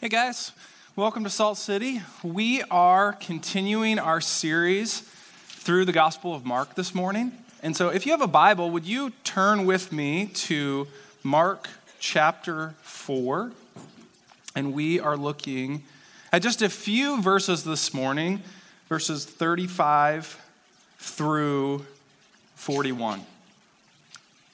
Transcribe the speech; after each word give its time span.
Hey 0.00 0.08
guys, 0.08 0.52
welcome 0.96 1.24
to 1.24 1.28
Salt 1.28 1.58
City. 1.58 2.00
We 2.22 2.62
are 2.70 3.12
continuing 3.12 3.98
our 3.98 4.22
series 4.22 5.00
through 5.46 5.84
the 5.84 5.92
Gospel 5.92 6.34
of 6.34 6.46
Mark 6.46 6.74
this 6.74 6.94
morning. 6.94 7.32
And 7.62 7.76
so, 7.76 7.90
if 7.90 8.06
you 8.06 8.12
have 8.12 8.22
a 8.22 8.26
Bible, 8.26 8.70
would 8.70 8.86
you 8.86 9.12
turn 9.24 9.66
with 9.66 9.92
me 9.92 10.24
to 10.24 10.88
Mark 11.22 11.68
chapter 11.98 12.72
4? 12.80 13.52
And 14.56 14.72
we 14.72 14.98
are 14.98 15.18
looking 15.18 15.82
at 16.32 16.40
just 16.40 16.62
a 16.62 16.70
few 16.70 17.20
verses 17.20 17.62
this 17.62 17.92
morning, 17.92 18.42
verses 18.88 19.26
35 19.26 20.42
through 20.98 21.84
41. 22.54 23.20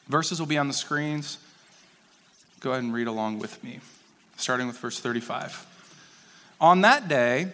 Verses 0.09 0.41
will 0.41 0.49
be 0.49 0.59
on 0.59 0.67
the 0.67 0.75
screens. 0.75 1.39
Go 2.59 2.73
ahead 2.73 2.83
and 2.83 2.93
read 2.93 3.07
along 3.07 3.39
with 3.39 3.63
me 3.63 3.79
starting 4.37 4.67
with 4.67 4.79
verse 4.79 5.01
35. 5.01 5.67
On 6.61 6.81
that 6.83 7.09
day, 7.09 7.49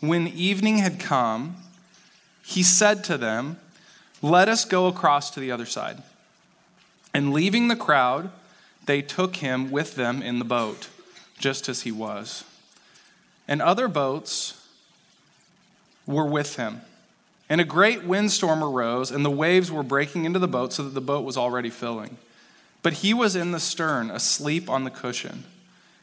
when 0.00 0.26
evening 0.26 0.78
had 0.78 0.98
come, 0.98 1.56
he 2.44 2.62
said 2.62 3.04
to 3.04 3.16
them, 3.16 3.58
Let 4.20 4.48
us 4.48 4.64
go 4.64 4.86
across 4.86 5.30
to 5.30 5.40
the 5.40 5.50
other 5.50 5.66
side. 5.66 6.02
And 7.14 7.32
leaving 7.32 7.68
the 7.68 7.76
crowd, 7.76 8.30
they 8.86 9.02
took 9.02 9.36
him 9.36 9.70
with 9.70 9.94
them 9.94 10.22
in 10.22 10.38
the 10.38 10.44
boat, 10.44 10.88
just 11.38 11.68
as 11.68 11.82
he 11.82 11.92
was. 11.92 12.44
And 13.46 13.62
other 13.62 13.86
boats 13.86 14.66
were 16.06 16.26
with 16.26 16.56
him. 16.56 16.80
And 17.48 17.60
a 17.60 17.64
great 17.64 18.04
windstorm 18.04 18.64
arose, 18.64 19.10
and 19.10 19.24
the 19.24 19.30
waves 19.30 19.70
were 19.70 19.82
breaking 19.82 20.24
into 20.24 20.38
the 20.38 20.48
boat 20.48 20.72
so 20.72 20.84
that 20.84 20.94
the 20.94 21.00
boat 21.00 21.24
was 21.24 21.36
already 21.36 21.70
filling. 21.70 22.16
But 22.82 22.94
he 22.94 23.14
was 23.14 23.36
in 23.36 23.52
the 23.52 23.60
stern, 23.60 24.10
asleep 24.10 24.70
on 24.70 24.84
the 24.84 24.90
cushion. 24.90 25.44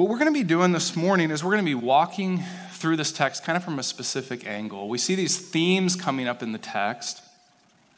What 0.00 0.08
we're 0.08 0.16
going 0.16 0.32
to 0.32 0.40
be 0.40 0.44
doing 0.44 0.72
this 0.72 0.96
morning 0.96 1.30
is 1.30 1.44
we're 1.44 1.50
going 1.50 1.62
to 1.62 1.70
be 1.70 1.74
walking 1.74 2.42
through 2.70 2.96
this 2.96 3.12
text 3.12 3.44
kind 3.44 3.54
of 3.54 3.62
from 3.62 3.78
a 3.78 3.82
specific 3.82 4.46
angle. 4.46 4.88
We 4.88 4.96
see 4.96 5.14
these 5.14 5.36
themes 5.36 5.94
coming 5.94 6.26
up 6.26 6.42
in 6.42 6.52
the 6.52 6.58
text 6.58 7.22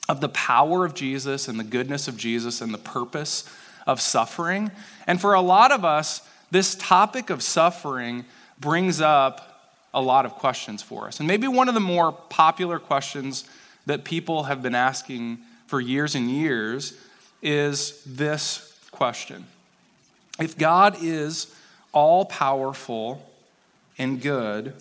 of 0.09 0.21
the 0.21 0.29
power 0.31 0.85
of 0.85 0.95
Jesus 0.95 1.47
and 1.47 1.61
the 1.61 1.65
goodness 1.65 2.09
of 2.09 2.17
Jesus 2.17 2.61
and 2.61 2.75
the 2.75 2.79
purpose 2.79 3.49
of 3.87 4.01
suffering. 4.01 4.73
And 5.07 5.21
for 5.21 5.35
a 5.35 5.41
lot 5.41 5.71
of 5.71 5.85
us, 5.85 6.29
this 6.51 6.75
topic 6.75 7.31
of 7.31 7.41
suffering 7.41 8.25
brings 8.59 9.01
up 9.01 9.71
a 9.95 10.03
lot 10.03 10.27
of 10.27 10.33
questions 10.33 10.83
for 10.83 11.07
us. 11.07 11.21
And 11.21 11.29
maybe 11.29 11.47
one 11.47 11.69
of 11.69 11.75
the 11.75 11.81
more 11.81 12.11
popular 12.11 12.81
questions 12.81 13.45
that 13.87 14.03
people 14.03 14.43
have 14.43 14.61
been 14.61 14.75
asking 14.75 15.39
for 15.69 15.81
years 15.81 16.17
and 16.17 16.29
years 16.29 16.99
is 17.43 18.03
this 18.05 18.77
question 18.91 19.47
If 20.41 20.59
God 20.59 20.97
is 21.01 21.55
all 21.93 22.25
powerful 22.25 23.29
and 23.99 24.21
good, 24.21 24.75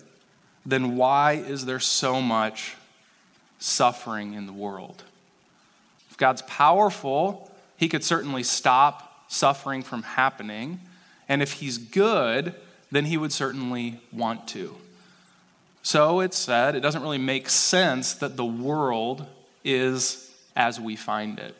then 0.64 0.96
why 0.96 1.34
is 1.34 1.66
there 1.66 1.80
so 1.80 2.20
much 2.20 2.76
suffering 3.58 4.34
in 4.34 4.46
the 4.46 4.52
world? 4.52 5.02
If 6.10 6.16
God's 6.16 6.42
powerful, 6.42 7.50
he 7.76 7.88
could 7.88 8.04
certainly 8.04 8.42
stop 8.42 9.26
suffering 9.28 9.82
from 9.82 10.02
happening. 10.02 10.80
And 11.28 11.42
if 11.42 11.52
he's 11.52 11.78
good, 11.78 12.54
then 12.90 13.06
he 13.06 13.16
would 13.16 13.32
certainly 13.32 14.00
want 14.12 14.46
to. 14.48 14.76
So 15.82 16.20
it's 16.20 16.36
said, 16.36 16.76
it 16.76 16.80
doesn't 16.80 17.02
really 17.02 17.18
make 17.18 17.48
sense 17.48 18.14
that 18.14 18.36
the 18.36 18.44
world 18.44 19.26
is 19.64 20.30
as 20.54 20.78
we 20.78 20.96
find 20.96 21.38
it. 21.38 21.56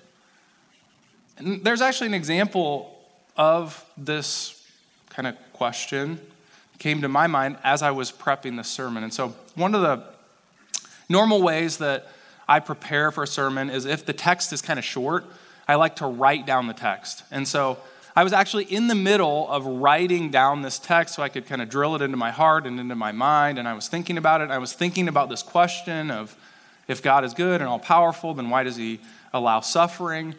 And 1.39 1.65
there's 1.65 1.81
actually 1.81 2.09
an 2.09 2.15
example 2.15 2.97
of 3.37 3.85
this 3.97 4.62
kind 5.13 5.27
of 5.27 5.37
question 5.53 6.21
came 6.83 7.01
to 7.01 7.09
my 7.09 7.29
mind 7.29 7.57
as 7.63 7.81
I 7.81 7.93
was 7.93 8.11
prepping 8.11 8.57
the 8.57 8.65
sermon. 8.65 9.05
And 9.05 9.15
so, 9.15 9.35
one 9.55 9.75
of 9.75 9.83
the 9.83 10.03
normal 11.09 11.41
ways 11.41 11.79
that 11.79 12.09
I 12.49 12.59
prepare 12.59 13.13
for 13.13 13.23
a 13.23 13.27
sermon 13.27 13.71
is 13.71 13.85
if 13.85 14.05
the 14.05 14.13
text 14.13 14.53
is 14.53 14.61
kind 14.61 14.81
of 14.81 14.85
short, 14.85 15.25
I 15.69 15.77
like 15.77 15.97
to 15.97 16.07
write 16.07 16.45
down 16.45 16.67
the 16.67 16.75
text. 16.75 17.23
And 17.31 17.47
so, 17.47 17.79
I 18.17 18.25
was 18.25 18.33
actually 18.33 18.65
in 18.65 18.89
the 18.89 18.97
middle 18.97 19.49
of 19.49 19.65
writing 19.65 20.31
down 20.31 20.63
this 20.63 20.79
text 20.81 21.15
so 21.15 21.23
I 21.23 21.29
could 21.29 21.47
kind 21.47 21.63
of 21.63 21.71
drill 21.71 21.95
it 21.95 22.03
into 22.03 22.17
my 22.17 22.33
heart 22.33 22.67
and 22.67 22.81
into 22.81 22.97
my 22.97 23.13
mind. 23.13 23.59
And 23.59 23.69
I 23.69 23.75
was 23.75 23.89
thinking 23.89 24.19
about 24.19 24.41
it. 24.41 24.51
I 24.51 24.59
was 24.59 24.73
thinking 24.73 25.09
about 25.09 25.31
this 25.31 25.43
question 25.43 26.11
of 26.11 26.37
if 26.89 27.01
God 27.01 27.25
is 27.25 27.33
good 27.33 27.61
and 27.61 27.71
all 27.71 27.79
powerful, 27.79 28.35
then 28.35 28.51
why 28.51 28.65
does 28.65 28.77
he 28.77 29.01
allow 29.33 29.61
suffering? 29.61 30.35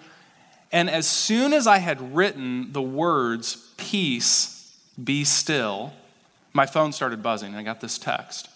And 0.71 0.89
as 0.89 1.07
soon 1.07 1.53
as 1.53 1.67
I 1.67 1.77
had 1.77 2.15
written 2.15 2.73
the 2.73 2.81
words 2.81 3.71
peace 3.77 4.62
be 5.01 5.23
still, 5.23 5.93
my 6.53 6.65
phone 6.65 6.91
started 6.91 7.23
buzzing 7.23 7.49
and 7.49 7.57
I 7.57 7.63
got 7.63 7.81
this 7.81 7.97
text. 7.97 8.49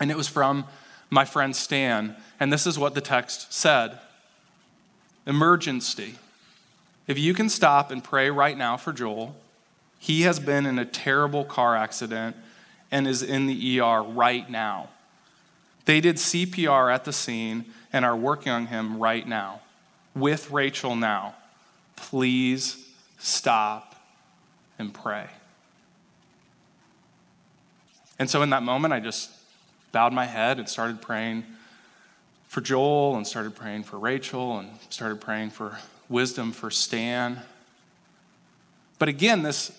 And 0.00 0.10
it 0.10 0.16
was 0.16 0.28
from 0.28 0.64
my 1.10 1.24
friend 1.24 1.54
Stan. 1.54 2.16
And 2.38 2.52
this 2.52 2.66
is 2.66 2.78
what 2.78 2.94
the 2.94 3.00
text 3.00 3.52
said 3.52 3.98
Emergency. 5.26 6.14
If 7.06 7.18
you 7.18 7.34
can 7.34 7.48
stop 7.48 7.90
and 7.90 8.04
pray 8.04 8.30
right 8.30 8.56
now 8.56 8.76
for 8.76 8.92
Joel, 8.92 9.34
he 9.98 10.22
has 10.22 10.38
been 10.38 10.66
in 10.66 10.78
a 10.78 10.84
terrible 10.84 11.44
car 11.44 11.76
accident 11.76 12.36
and 12.90 13.06
is 13.06 13.22
in 13.22 13.46
the 13.46 13.80
ER 13.80 14.02
right 14.02 14.48
now. 14.48 14.88
They 15.84 16.00
did 16.00 16.16
CPR 16.16 16.92
at 16.92 17.04
the 17.04 17.12
scene 17.12 17.64
and 17.92 18.04
are 18.04 18.16
working 18.16 18.52
on 18.52 18.66
him 18.66 18.98
right 18.98 19.26
now 19.26 19.60
with 20.14 20.50
Rachel 20.50 20.96
now. 20.96 21.34
Please 21.96 22.86
stop 23.18 23.96
and 24.78 24.92
pray. 24.92 25.28
And 28.18 28.28
so 28.28 28.42
in 28.42 28.50
that 28.50 28.62
moment, 28.62 28.92
I 28.92 29.00
just 29.00 29.30
bowed 29.92 30.12
my 30.12 30.26
head 30.26 30.58
and 30.58 30.68
started 30.68 31.00
praying 31.00 31.44
for 32.48 32.60
Joel 32.60 33.16
and 33.16 33.26
started 33.26 33.54
praying 33.54 33.84
for 33.84 33.98
Rachel 33.98 34.58
and 34.58 34.70
started 34.90 35.20
praying 35.20 35.50
for 35.50 35.78
wisdom 36.08 36.52
for 36.52 36.70
Stan. 36.70 37.40
But 38.98 39.08
again, 39.08 39.42
this 39.42 39.70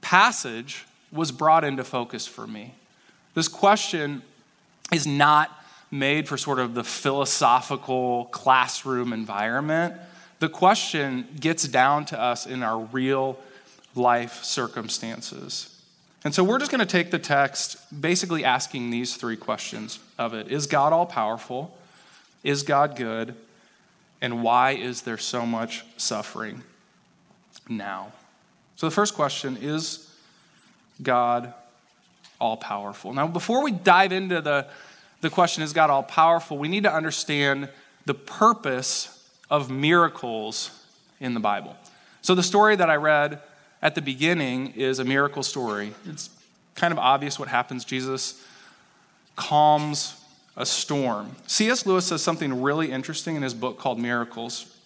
passage 0.00 0.84
was 1.12 1.32
brought 1.32 1.64
into 1.64 1.84
focus 1.84 2.26
for 2.26 2.46
me. 2.46 2.74
This 3.34 3.48
question 3.48 4.22
is 4.92 5.06
not 5.06 5.50
made 5.90 6.28
for 6.28 6.36
sort 6.36 6.58
of 6.58 6.74
the 6.74 6.84
philosophical 6.84 8.26
classroom 8.26 9.12
environment. 9.12 9.94
The 10.38 10.48
question 10.48 11.28
gets 11.38 11.66
down 11.66 12.04
to 12.06 12.20
us 12.20 12.46
in 12.46 12.62
our 12.62 12.80
real 12.80 13.38
life 13.94 14.44
circumstances. 14.44 15.69
And 16.24 16.34
so 16.34 16.44
we're 16.44 16.58
just 16.58 16.70
going 16.70 16.80
to 16.80 16.86
take 16.86 17.10
the 17.10 17.18
text 17.18 17.78
basically 17.98 18.44
asking 18.44 18.90
these 18.90 19.16
three 19.16 19.36
questions 19.36 19.98
of 20.18 20.34
it 20.34 20.48
Is 20.48 20.66
God 20.66 20.92
all 20.92 21.06
powerful? 21.06 21.76
Is 22.42 22.62
God 22.62 22.96
good? 22.96 23.34
And 24.20 24.42
why 24.42 24.72
is 24.72 25.02
there 25.02 25.18
so 25.18 25.46
much 25.46 25.84
suffering 25.96 26.62
now? 27.68 28.12
So 28.76 28.86
the 28.86 28.94
first 28.94 29.14
question 29.14 29.56
is 29.60 30.10
God 31.02 31.54
all 32.38 32.56
powerful? 32.56 33.14
Now, 33.14 33.26
before 33.26 33.62
we 33.62 33.72
dive 33.72 34.12
into 34.12 34.42
the, 34.42 34.66
the 35.22 35.30
question, 35.30 35.62
Is 35.62 35.72
God 35.72 35.88
all 35.88 36.02
powerful? 36.02 36.58
we 36.58 36.68
need 36.68 36.82
to 36.82 36.92
understand 36.92 37.68
the 38.04 38.14
purpose 38.14 39.16
of 39.48 39.70
miracles 39.70 40.70
in 41.18 41.34
the 41.34 41.40
Bible. 41.40 41.76
So 42.22 42.34
the 42.34 42.42
story 42.42 42.76
that 42.76 42.90
I 42.90 42.96
read 42.96 43.40
at 43.82 43.94
the 43.94 44.02
beginning 44.02 44.72
is 44.76 44.98
a 44.98 45.04
miracle 45.04 45.42
story. 45.42 45.94
It's 46.06 46.30
kind 46.74 46.92
of 46.92 46.98
obvious 46.98 47.38
what 47.38 47.48
happens. 47.48 47.84
Jesus 47.84 48.42
calms 49.36 50.22
a 50.56 50.66
storm. 50.66 51.36
C.S. 51.46 51.86
Lewis 51.86 52.06
says 52.06 52.22
something 52.22 52.62
really 52.62 52.90
interesting 52.90 53.36
in 53.36 53.42
his 53.42 53.54
book 53.54 53.78
called 53.78 53.98
Miracles. 53.98 54.76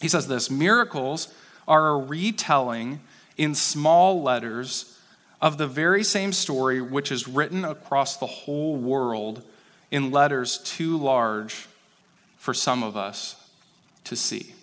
He 0.00 0.08
says 0.08 0.28
this 0.28 0.50
Miracles 0.50 1.32
are 1.66 1.88
a 1.88 1.98
retelling 1.98 3.00
in 3.36 3.54
small 3.54 4.22
letters 4.22 4.98
of 5.40 5.56
the 5.56 5.66
very 5.66 6.04
same 6.04 6.32
story 6.32 6.80
which 6.80 7.10
is 7.10 7.26
written 7.26 7.64
across 7.64 8.18
the 8.18 8.26
whole 8.26 8.76
world 8.76 9.42
in 9.90 10.10
letters 10.10 10.58
too 10.58 10.96
large 10.96 11.66
for 12.36 12.54
some 12.54 12.82
of 12.82 12.96
us 12.96 13.36
to 14.04 14.14
see. 14.14 14.54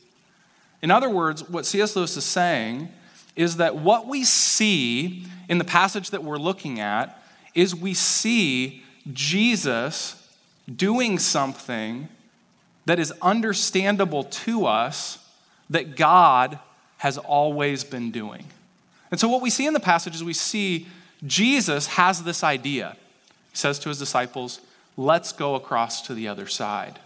In 0.81 0.91
other 0.91 1.09
words, 1.09 1.47
what 1.49 1.65
C.S. 1.65 1.95
Lewis 1.95 2.15
is 2.15 2.23
saying 2.23 2.89
is 3.37 3.57
that 3.57 3.77
what 3.77 4.07
we 4.07 4.25
see 4.25 5.23
in 5.47 5.59
the 5.59 5.63
passage 5.63 6.09
that 6.09 6.23
we're 6.23 6.37
looking 6.37 6.79
at 6.79 7.23
is 7.53 7.73
we 7.73 7.93
see 7.93 8.83
Jesus 9.13 10.27
doing 10.73 11.17
something 11.17 12.09
that 12.85 12.99
is 12.99 13.13
understandable 13.21 14.23
to 14.23 14.65
us 14.65 15.19
that 15.69 15.95
God 15.95 16.59
has 16.97 17.17
always 17.17 17.83
been 17.83 18.11
doing. 18.11 18.45
And 19.11 19.19
so, 19.19 19.29
what 19.29 19.41
we 19.41 19.49
see 19.49 19.65
in 19.65 19.73
the 19.73 19.79
passage 19.79 20.15
is 20.15 20.23
we 20.23 20.33
see 20.33 20.87
Jesus 21.25 21.87
has 21.87 22.23
this 22.23 22.43
idea. 22.43 22.97
He 23.51 23.57
says 23.57 23.79
to 23.79 23.89
his 23.89 23.99
disciples, 23.99 24.59
Let's 24.97 25.31
go 25.31 25.55
across 25.55 26.01
to 26.03 26.13
the 26.13 26.27
other 26.27 26.47
side. 26.47 26.99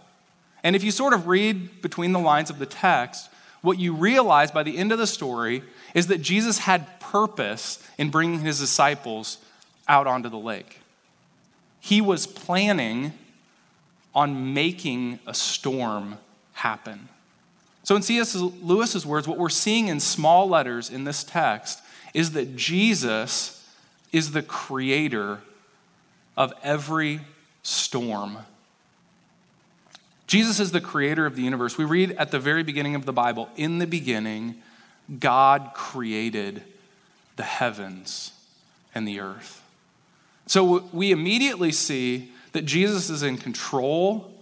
And 0.64 0.74
if 0.74 0.82
you 0.82 0.90
sort 0.90 1.12
of 1.12 1.26
read 1.26 1.82
between 1.82 2.12
the 2.12 2.18
lines 2.18 2.48
of 2.48 2.58
the 2.58 2.66
text, 2.66 3.28
what 3.62 3.78
you 3.78 3.94
realize 3.94 4.50
by 4.50 4.62
the 4.62 4.76
end 4.76 4.92
of 4.92 4.98
the 4.98 5.06
story 5.06 5.62
is 5.94 6.08
that 6.08 6.20
Jesus 6.20 6.58
had 6.58 7.00
purpose 7.00 7.78
in 7.96 8.10
bringing 8.10 8.40
his 8.40 8.58
disciples 8.58 9.38
out 9.88 10.06
onto 10.06 10.28
the 10.28 10.38
lake. 10.38 10.80
He 11.80 12.00
was 12.00 12.26
planning 12.26 13.12
on 14.14 14.52
making 14.52 15.20
a 15.26 15.34
storm 15.34 16.18
happen. 16.54 17.08
So, 17.84 17.96
in 17.96 18.02
C.S. 18.02 18.34
Lewis's 18.36 19.04
words, 19.04 19.26
what 19.26 19.38
we're 19.38 19.48
seeing 19.48 19.88
in 19.88 19.98
small 19.98 20.48
letters 20.48 20.90
in 20.90 21.04
this 21.04 21.24
text 21.24 21.80
is 22.14 22.32
that 22.32 22.56
Jesus 22.56 23.66
is 24.12 24.32
the 24.32 24.42
creator 24.42 25.40
of 26.36 26.52
every 26.62 27.20
storm. 27.62 28.38
Jesus 30.32 30.60
is 30.60 30.72
the 30.72 30.80
creator 30.80 31.26
of 31.26 31.36
the 31.36 31.42
universe. 31.42 31.76
We 31.76 31.84
read 31.84 32.12
at 32.12 32.30
the 32.30 32.38
very 32.38 32.62
beginning 32.62 32.94
of 32.94 33.04
the 33.04 33.12
Bible, 33.12 33.50
in 33.54 33.80
the 33.80 33.86
beginning, 33.86 34.54
God 35.20 35.72
created 35.74 36.62
the 37.36 37.42
heavens 37.42 38.32
and 38.94 39.06
the 39.06 39.20
earth. 39.20 39.62
So 40.46 40.88
we 40.90 41.12
immediately 41.12 41.70
see 41.70 42.32
that 42.52 42.64
Jesus 42.64 43.10
is 43.10 43.22
in 43.22 43.36
control 43.36 44.32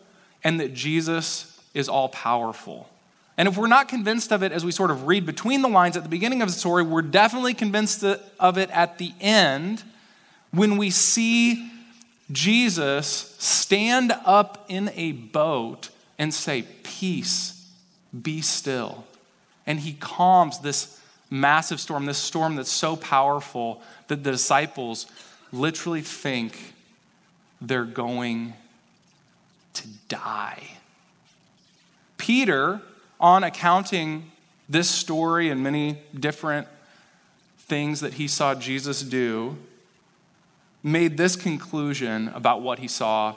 and 0.45 0.61
that 0.61 0.75
Jesus 0.75 1.61
is 1.75 1.89
all 1.89 2.09
powerful. 2.09 2.89
And 3.37 3.49
if 3.49 3.57
we're 3.57 3.67
not 3.67 3.89
convinced 3.89 4.33
of 4.33 4.45
it 4.45 4.53
as 4.53 4.65
we 4.65 4.71
sort 4.71 4.93
of 4.93 5.09
read 5.09 5.27
between 5.27 5.61
the 5.61 5.69
lines 5.69 5.97
at 5.97 6.05
the 6.05 6.09
beginning 6.09 6.41
of 6.41 6.47
the 6.47 6.55
story, 6.55 6.85
we're 6.85 7.03
definitely 7.03 7.55
convinced 7.55 8.05
of 8.05 8.59
it 8.59 8.71
at 8.71 8.99
the 8.99 9.13
end 9.21 9.83
when 10.53 10.77
we 10.77 10.91
see 10.91 11.70
Jesus 12.33 13.35
stand 13.39 14.13
up 14.25 14.65
in 14.69 14.91
a 14.95 15.13
boat 15.13 15.91
and 16.19 16.33
say, 16.33 16.65
Peace, 16.83 17.71
be 18.23 18.41
still. 18.41 19.05
And 19.67 19.81
he 19.81 19.95
calms 19.95 20.61
this 20.61 21.01
massive 21.31 21.81
storm, 21.81 22.07
this 22.07 22.19
storm 22.19 22.57
that's 22.57 22.71
so 22.71 22.97
powerful 22.97 23.81
that 24.09 24.25
the 24.25 24.33
disciples 24.33 25.07
literally 25.53 26.03
think 26.03 26.75
they're 27.61 27.85
going 27.85 28.55
to 29.75 29.89
die. 30.09 30.63
Peter, 32.17 32.81
on 33.19 33.45
accounting 33.45 34.31
this 34.69 34.89
story 34.89 35.51
and 35.51 35.63
many 35.63 35.99
different 36.19 36.67
things 37.59 38.01
that 38.01 38.15
he 38.15 38.29
saw 38.29 38.55
Jesus 38.55 39.03
do, 39.03 39.57
made 40.83 41.17
this 41.17 41.37
conclusion 41.37 42.29
about 42.29 42.63
what 42.63 42.79
he 42.79 42.89
saw 42.89 43.37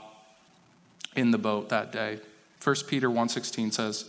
in 1.15 1.31
the 1.31 1.37
boat 1.37 1.69
that 1.69 1.91
day. 1.91 2.19
1 2.59 2.87
Peter 2.87 3.09
1:16 3.09 3.71
says, 3.71 4.05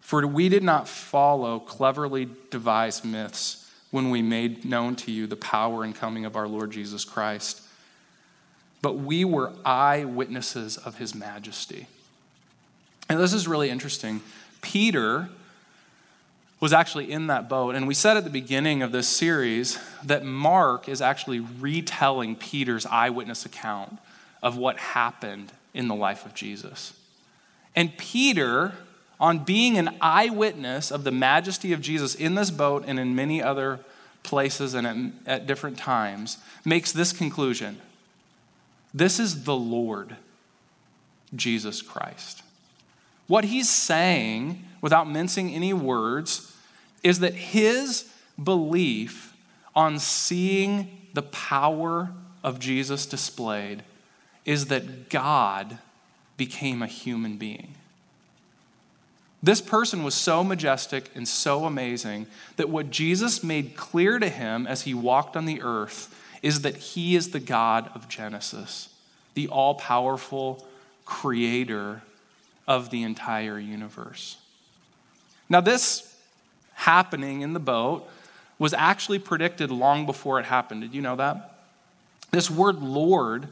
"For 0.00 0.26
we 0.26 0.48
did 0.48 0.62
not 0.62 0.88
follow 0.88 1.60
cleverly 1.60 2.28
devised 2.50 3.04
myths 3.04 3.70
when 3.90 4.10
we 4.10 4.20
made 4.20 4.64
known 4.64 4.96
to 4.96 5.12
you 5.12 5.26
the 5.26 5.36
power 5.36 5.84
and 5.84 5.94
coming 5.94 6.24
of 6.24 6.36
our 6.36 6.48
Lord 6.48 6.70
Jesus 6.70 7.04
Christ, 7.04 7.62
but 8.82 8.94
we 8.94 9.24
were 9.24 9.52
eyewitnesses 9.64 10.76
of 10.76 10.96
his 10.96 11.14
majesty." 11.14 11.86
And 13.08 13.18
this 13.18 13.32
is 13.32 13.48
really 13.48 13.70
interesting. 13.70 14.22
Peter 14.60 15.30
was 16.60 16.72
actually 16.72 17.10
in 17.10 17.28
that 17.28 17.48
boat. 17.48 17.74
And 17.74 17.86
we 17.86 17.94
said 17.94 18.16
at 18.16 18.24
the 18.24 18.30
beginning 18.30 18.82
of 18.82 18.92
this 18.92 19.06
series 19.06 19.78
that 20.04 20.24
Mark 20.24 20.88
is 20.88 21.00
actually 21.00 21.40
retelling 21.40 22.36
Peter's 22.36 22.84
eyewitness 22.86 23.46
account 23.46 23.98
of 24.42 24.56
what 24.56 24.76
happened 24.76 25.52
in 25.72 25.88
the 25.88 25.94
life 25.94 26.26
of 26.26 26.34
Jesus. 26.34 26.92
And 27.76 27.96
Peter, 27.96 28.74
on 29.20 29.44
being 29.44 29.78
an 29.78 29.96
eyewitness 30.00 30.90
of 30.90 31.04
the 31.04 31.12
majesty 31.12 31.72
of 31.72 31.80
Jesus 31.80 32.14
in 32.14 32.34
this 32.34 32.50
boat 32.50 32.84
and 32.86 32.98
in 32.98 33.14
many 33.14 33.42
other 33.42 33.80
places 34.24 34.74
and 34.74 35.12
at, 35.26 35.46
different 35.46 35.78
times, 35.78 36.38
makes 36.64 36.90
this 36.90 37.12
conclusion 37.12 37.80
This 38.92 39.20
is 39.20 39.44
the 39.44 39.54
Lord, 39.54 40.16
Jesus 41.34 41.82
Christ. 41.82 42.42
What 43.28 43.44
he's 43.44 43.68
saying, 43.68 44.64
without 44.80 45.10
mincing 45.10 45.54
any 45.54 45.72
words, 45.72 46.54
is 47.02 47.20
that 47.20 47.34
his 47.34 48.10
belief 48.42 49.34
on 49.74 49.98
seeing 49.98 51.08
the 51.14 51.22
power 51.22 52.10
of 52.44 52.58
Jesus 52.58 53.06
displayed 53.06 53.82
is 54.44 54.66
that 54.66 55.08
God 55.08 55.78
became 56.36 56.82
a 56.82 56.86
human 56.86 57.36
being. 57.36 57.74
This 59.42 59.60
person 59.60 60.02
was 60.02 60.14
so 60.14 60.42
majestic 60.42 61.10
and 61.14 61.28
so 61.28 61.64
amazing 61.64 62.26
that 62.56 62.68
what 62.68 62.90
Jesus 62.90 63.44
made 63.44 63.76
clear 63.76 64.18
to 64.18 64.28
him 64.28 64.66
as 64.66 64.82
he 64.82 64.94
walked 64.94 65.36
on 65.36 65.44
the 65.44 65.62
earth 65.62 66.14
is 66.42 66.62
that 66.62 66.76
he 66.76 67.14
is 67.14 67.30
the 67.30 67.40
God 67.40 67.90
of 67.94 68.08
Genesis, 68.08 68.88
the 69.34 69.48
all 69.48 69.74
powerful 69.74 70.66
creator 71.04 72.02
of 72.66 72.90
the 72.90 73.02
entire 73.02 73.58
universe. 73.58 74.36
Now, 75.48 75.60
this 75.60 76.14
happening 76.74 77.40
in 77.40 77.52
the 77.52 77.60
boat 77.60 78.08
was 78.58 78.74
actually 78.74 79.18
predicted 79.18 79.70
long 79.70 80.06
before 80.06 80.40
it 80.40 80.46
happened. 80.46 80.82
Did 80.82 80.94
you 80.94 81.02
know 81.02 81.16
that? 81.16 81.58
This 82.30 82.50
word 82.50 82.80
Lord 82.82 83.48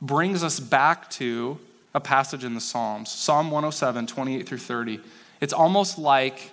brings 0.00 0.44
us 0.44 0.60
back 0.60 1.10
to 1.10 1.58
a 1.94 2.00
passage 2.00 2.44
in 2.44 2.54
the 2.54 2.60
Psalms 2.60 3.10
Psalm 3.10 3.50
107, 3.50 4.06
28 4.06 4.48
through 4.48 4.58
30. 4.58 5.00
It's 5.40 5.52
almost 5.52 5.98
like 5.98 6.50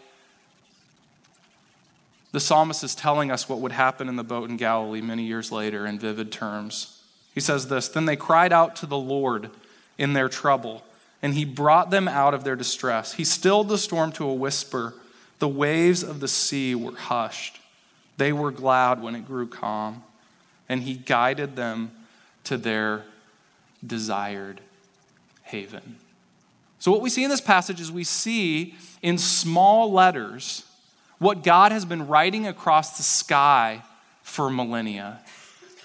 the 2.31 2.39
psalmist 2.39 2.83
is 2.83 2.95
telling 2.95 3.31
us 3.31 3.50
what 3.50 3.59
would 3.59 3.71
happen 3.71 4.07
in 4.07 4.15
the 4.15 4.24
boat 4.24 4.50
in 4.50 4.57
Galilee 4.57 5.01
many 5.01 5.23
years 5.23 5.52
later 5.52 5.85
in 5.85 5.97
vivid 5.97 6.31
terms. 6.31 7.02
He 7.33 7.40
says 7.40 7.68
this 7.68 7.87
Then 7.87 8.06
they 8.06 8.16
cried 8.16 8.54
out 8.54 8.75
to 8.78 8.85
the 8.85 8.97
Lord 8.97 9.49
in 9.97 10.14
their 10.14 10.30
trouble, 10.30 10.83
and 11.21 11.33
he 11.33 11.45
brought 11.45 11.90
them 11.90 12.07
out 12.07 12.33
of 12.33 12.44
their 12.44 12.56
distress. 12.56 13.14
He 13.14 13.23
stilled 13.23 13.69
the 13.69 13.78
storm 13.78 14.11
to 14.14 14.26
a 14.26 14.33
whisper 14.33 14.94
the 15.40 15.47
waves 15.47 16.04
of 16.04 16.19
the 16.19 16.28
sea 16.28 16.76
were 16.76 16.95
hushed. 16.95 17.59
They 18.18 18.33
were 18.33 18.52
glad 18.52 19.02
when 19.02 19.16
it 19.16 19.26
grew 19.26 19.47
calm, 19.47 20.04
and 20.68 20.83
he 20.83 20.95
guided 20.95 21.56
them 21.56 21.92
to 22.44 22.57
their 22.57 23.04
desired 23.85 24.59
haven. 25.44 25.95
So, 26.80 26.92
what 26.92 27.02
we 27.02 27.09
see 27.09 27.23
in 27.23 27.30
this 27.30 27.42
passage 27.42 27.80
is 27.80 27.92
we 27.92 28.04
see 28.04 28.76
in 29.02 29.18
small 29.18 29.92
letters 29.92 30.66
what 31.18 31.44
God 31.44 31.71
has 31.71 31.85
been 31.85 32.07
writing 32.07 32.45
across 32.45 32.97
the 32.97 33.04
sky 33.04 33.81
for 34.21 34.49
millennia 34.49 35.19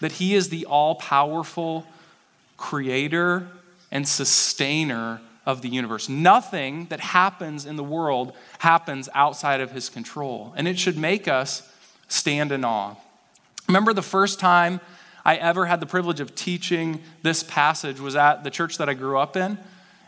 that 0.00 0.12
he 0.12 0.34
is 0.34 0.48
the 0.48 0.66
all 0.66 0.96
powerful 0.96 1.86
creator 2.56 3.48
and 3.94 4.06
sustainer 4.06 5.22
of 5.46 5.62
the 5.62 5.68
universe. 5.68 6.08
Nothing 6.08 6.86
that 6.86 7.00
happens 7.00 7.64
in 7.64 7.76
the 7.76 7.84
world 7.84 8.34
happens 8.58 9.08
outside 9.14 9.60
of 9.60 9.70
his 9.70 9.88
control. 9.88 10.52
And 10.56 10.66
it 10.66 10.78
should 10.78 10.98
make 10.98 11.28
us 11.28 11.66
stand 12.08 12.52
in 12.52 12.64
awe. 12.64 12.96
Remember 13.68 13.94
the 13.94 14.02
first 14.02 14.40
time 14.40 14.80
I 15.24 15.36
ever 15.36 15.64
had 15.64 15.80
the 15.80 15.86
privilege 15.86 16.20
of 16.20 16.34
teaching 16.34 17.00
this 17.22 17.42
passage 17.42 18.00
was 18.00 18.16
at 18.16 18.44
the 18.44 18.50
church 18.50 18.78
that 18.78 18.88
I 18.88 18.94
grew 18.94 19.16
up 19.16 19.36
in. 19.36 19.56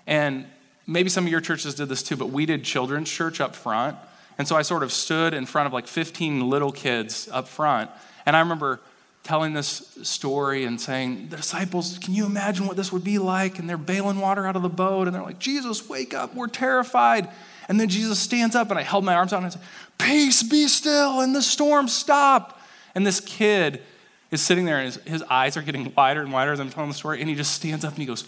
And 0.06 0.46
maybe 0.86 1.08
some 1.08 1.24
of 1.24 1.30
your 1.30 1.40
churches 1.40 1.74
did 1.74 1.88
this 1.88 2.02
too, 2.02 2.16
but 2.16 2.30
we 2.30 2.44
did 2.44 2.64
children's 2.64 3.10
church 3.10 3.40
up 3.40 3.54
front. 3.54 3.96
And 4.38 4.46
so 4.46 4.56
I 4.56 4.62
sort 4.62 4.82
of 4.82 4.92
stood 4.92 5.32
in 5.32 5.46
front 5.46 5.66
of 5.66 5.72
like 5.72 5.86
15 5.86 6.50
little 6.50 6.72
kids 6.72 7.28
up 7.32 7.48
front. 7.48 7.90
And 8.26 8.36
I 8.36 8.40
remember 8.40 8.80
telling 9.26 9.52
this 9.52 9.98
story 10.02 10.64
and 10.64 10.80
saying, 10.80 11.28
The 11.30 11.36
disciples, 11.36 11.98
can 11.98 12.14
you 12.14 12.24
imagine 12.24 12.66
what 12.66 12.76
this 12.76 12.92
would 12.92 13.02
be 13.02 13.18
like? 13.18 13.58
And 13.58 13.68
they're 13.68 13.76
bailing 13.76 14.20
water 14.20 14.46
out 14.46 14.54
of 14.54 14.62
the 14.62 14.68
boat, 14.68 15.08
and 15.08 15.14
they're 15.14 15.22
like, 15.22 15.40
Jesus, 15.40 15.88
wake 15.88 16.14
up, 16.14 16.34
we're 16.34 16.46
terrified. 16.46 17.28
And 17.68 17.80
then 17.80 17.88
Jesus 17.88 18.20
stands 18.20 18.54
up, 18.54 18.70
and 18.70 18.78
I 18.78 18.82
held 18.82 19.04
my 19.04 19.14
arms 19.14 19.32
out 19.32 19.38
and 19.38 19.46
I 19.46 19.48
said, 19.50 19.62
Peace, 19.98 20.44
be 20.44 20.68
still, 20.68 21.20
and 21.20 21.34
the 21.34 21.42
storm 21.42 21.88
stopped. 21.88 22.58
And 22.94 23.04
this 23.04 23.18
kid 23.18 23.82
is 24.30 24.40
sitting 24.40 24.64
there, 24.64 24.78
and 24.78 24.86
his, 24.86 24.96
his 25.04 25.22
eyes 25.24 25.56
are 25.56 25.62
getting 25.62 25.92
wider 25.96 26.22
and 26.22 26.32
wider 26.32 26.52
as 26.52 26.60
I'm 26.60 26.70
telling 26.70 26.90
the 26.90 26.96
story, 26.96 27.20
and 27.20 27.28
he 27.28 27.34
just 27.34 27.52
stands 27.52 27.84
up 27.84 27.92
and 27.92 27.98
he 27.98 28.06
goes, 28.06 28.24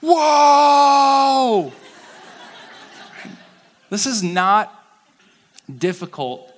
Whoa! 0.00 1.72
this 3.90 4.06
is 4.06 4.22
not 4.22 4.72
difficult 5.76 6.52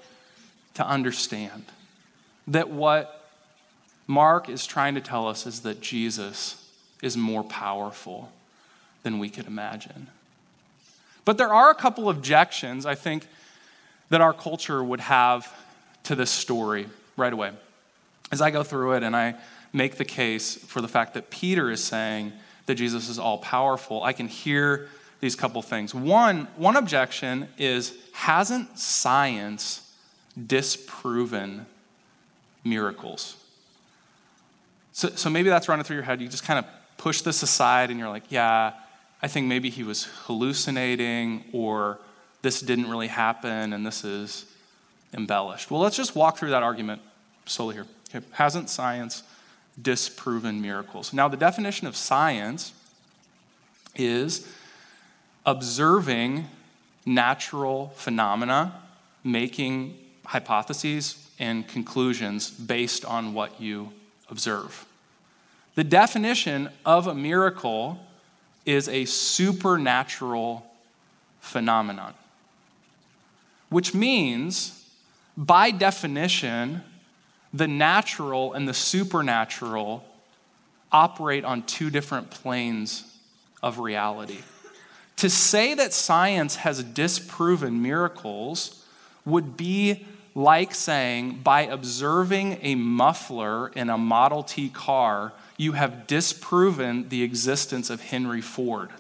to 0.75 0.87
understand 0.87 1.65
that 2.47 2.69
what 2.69 3.20
Mark 4.11 4.49
is 4.49 4.67
trying 4.67 4.97
to 4.97 5.01
tell 5.01 5.29
us 5.29 5.47
is 5.47 5.61
that 5.61 5.81
Jesus 5.81 6.69
is 7.01 7.17
more 7.17 7.45
powerful 7.45 8.33
than 9.05 9.21
we 9.21 9.31
could 9.31 9.47
imagine. 9.47 10.09
But 11.25 11.39
there 11.39 11.55
are 11.55 11.71
a 11.71 11.77
couple 11.77 12.11
objections, 12.11 12.85
I 12.85 12.97
think, 12.97 13.29
that 14.09 14.21
our 14.21 14.33
culture 14.33 14.83
would 14.83 14.99
have 14.99 15.55
to 16.03 16.17
this 16.17 16.29
story 16.29 16.89
right 17.17 17.33
away. 17.33 17.53
As 18.33 18.41
I 18.43 18.51
go 18.51 18.65
through 18.65 18.95
it 18.95 19.05
and 19.05 19.15
I 19.15 19.37
make 19.73 19.95
the 19.95 20.05
case 20.05 20.57
for 20.57 20.81
the 20.81 20.89
fact 20.89 21.15
that 21.15 21.31
Peter 21.31 21.71
is 21.71 21.83
saying 21.83 22.33
that 22.67 22.75
Jesus 22.75 23.09
is 23.09 23.21
all 23.21 23.39
powerful, 23.39 24.03
I 24.03 24.13
can 24.13 24.27
hear 24.27 24.89
these 25.21 25.37
couple 25.37 25.63
things. 25.63 25.95
One, 25.95 26.49
one 26.57 26.75
objection 26.75 27.47
is 27.59 27.95
hasn't 28.13 28.77
science 28.77 29.89
disproven 30.49 31.67
miracles? 32.65 33.37
So, 35.01 35.09
so 35.09 35.31
maybe 35.31 35.49
that's 35.49 35.67
running 35.67 35.83
through 35.83 35.97
your 35.97 36.05
head. 36.05 36.21
You 36.21 36.29
just 36.29 36.45
kind 36.45 36.59
of 36.59 36.67
push 36.99 37.23
this 37.23 37.43
aside 37.43 37.89
and 37.89 37.99
you're 37.99 38.11
like, 38.11 38.25
yeah, 38.29 38.75
I 39.23 39.29
think 39.29 39.47
maybe 39.47 39.71
he 39.71 39.83
was 39.83 40.05
hallucinating 40.25 41.43
or 41.55 41.99
this 42.43 42.61
didn't 42.61 42.91
really 42.91 43.07
happen 43.07 43.73
and 43.73 43.87
this 43.87 44.05
is 44.05 44.45
embellished. 45.15 45.71
Well, 45.71 45.81
let's 45.81 45.97
just 45.97 46.15
walk 46.15 46.37
through 46.37 46.51
that 46.51 46.63
argument 46.63 47.01
slowly 47.47 47.77
here. 47.77 47.87
Okay. 48.15 48.27
Hasn't 48.33 48.69
science 48.69 49.23
disproven 49.81 50.61
miracles? 50.61 51.15
Now, 51.15 51.29
the 51.29 51.37
definition 51.39 51.87
of 51.87 51.97
science 51.97 52.75
is 53.97 54.47
observing 55.47 56.47
natural 57.07 57.95
phenomena, 57.97 58.75
making 59.25 59.97
hypotheses 60.27 61.27
and 61.39 61.67
conclusions 61.67 62.51
based 62.51 63.07
on 63.07 63.33
what 63.33 63.59
you 63.63 63.93
observe. 64.29 64.85
The 65.75 65.85
definition 65.85 66.71
of 66.85 67.07
a 67.07 67.15
miracle 67.15 67.99
is 68.67 68.89
a 68.89 69.05
supernatural 69.05 70.67
phenomenon, 71.41 72.15
which 73.69 73.95
means, 73.95 74.85
by 75.37 75.71
definition, 75.71 76.83
the 77.53 77.69
natural 77.69 78.53
and 78.53 78.69
the 78.69 78.75
supernatural 78.75 80.05
operate 80.93 81.45
on 81.45 81.63
two 81.63 81.91
different 81.91 82.31
planes 82.31 83.05
of 83.63 83.79
reality. 83.79 84.39
To 85.17 85.31
say 85.31 85.75
that 85.75 85.93
science 85.93 86.57
has 86.57 86.83
disproven 86.83 87.83
miracles 87.83 88.85
would 89.25 89.57
be 89.57 90.07
like 90.35 90.75
saying, 90.75 91.41
by 91.43 91.63
observing 91.63 92.59
a 92.63 92.75
muffler 92.75 93.69
in 93.69 93.91
a 93.91 93.99
Model 93.99 94.43
T 94.43 94.69
car, 94.69 95.33
you 95.57 95.73
have 95.73 96.07
disproven 96.07 97.09
the 97.09 97.23
existence 97.23 97.91
of 97.91 98.01
Henry 98.01 98.41
Ford. 98.41 98.91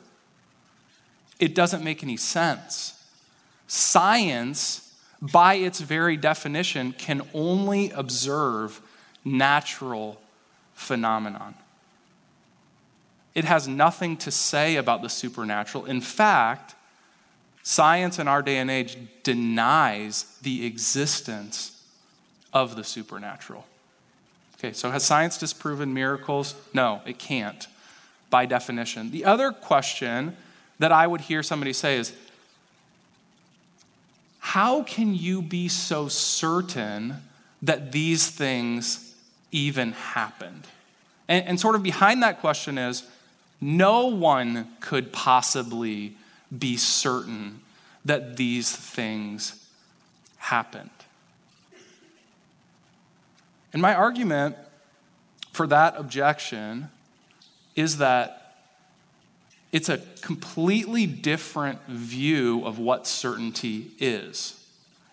It 1.38 1.54
doesn't 1.54 1.84
make 1.84 2.02
any 2.02 2.16
sense. 2.16 3.02
Science, 3.66 4.94
by 5.22 5.54
its 5.54 5.80
very 5.80 6.16
definition, 6.16 6.92
can 6.92 7.22
only 7.32 7.90
observe 7.90 8.80
natural 9.24 10.20
phenomenon. 10.74 11.54
It 13.34 13.44
has 13.44 13.68
nothing 13.68 14.16
to 14.18 14.30
say 14.30 14.76
about 14.76 15.02
the 15.02 15.08
supernatural. 15.08 15.86
In 15.86 16.00
fact, 16.00 16.74
science 17.70 18.18
in 18.18 18.26
our 18.26 18.42
day 18.42 18.56
and 18.56 18.68
age 18.68 18.98
denies 19.22 20.24
the 20.42 20.66
existence 20.66 21.80
of 22.52 22.74
the 22.74 22.82
supernatural. 22.82 23.64
Okay, 24.58 24.72
so 24.72 24.90
has 24.90 25.04
science 25.04 25.38
disproven 25.38 25.94
miracles? 25.94 26.56
No, 26.74 27.00
it 27.06 27.20
can't, 27.20 27.68
by 28.28 28.44
definition. 28.44 29.12
The 29.12 29.24
other 29.24 29.52
question 29.52 30.36
that 30.80 30.90
I 30.90 31.06
would 31.06 31.20
hear 31.20 31.44
somebody 31.44 31.72
say 31.72 31.96
is 31.96 32.12
how 34.40 34.82
can 34.82 35.14
you 35.14 35.40
be 35.40 35.68
so 35.68 36.08
certain 36.08 37.18
that 37.62 37.92
these 37.92 38.28
things 38.28 39.14
even 39.52 39.92
happened? 39.92 40.66
And, 41.28 41.46
and 41.46 41.60
sort 41.60 41.76
of 41.76 41.84
behind 41.84 42.24
that 42.24 42.40
question 42.40 42.78
is 42.78 43.04
no 43.60 44.06
one 44.08 44.72
could 44.80 45.12
possibly 45.12 46.16
be 46.56 46.76
certain 46.76 47.60
that 48.04 48.36
these 48.36 48.74
things 48.74 49.68
happened. 50.38 50.90
And 53.72 53.80
my 53.80 53.94
argument 53.94 54.56
for 55.52 55.66
that 55.66 55.94
objection 55.96 56.88
is 57.76 57.98
that 57.98 58.36
it's 59.72 59.88
a 59.88 59.98
completely 60.22 61.06
different 61.06 61.80
view 61.86 62.64
of 62.64 62.78
what 62.78 63.06
certainty 63.06 63.92
is. 63.98 64.60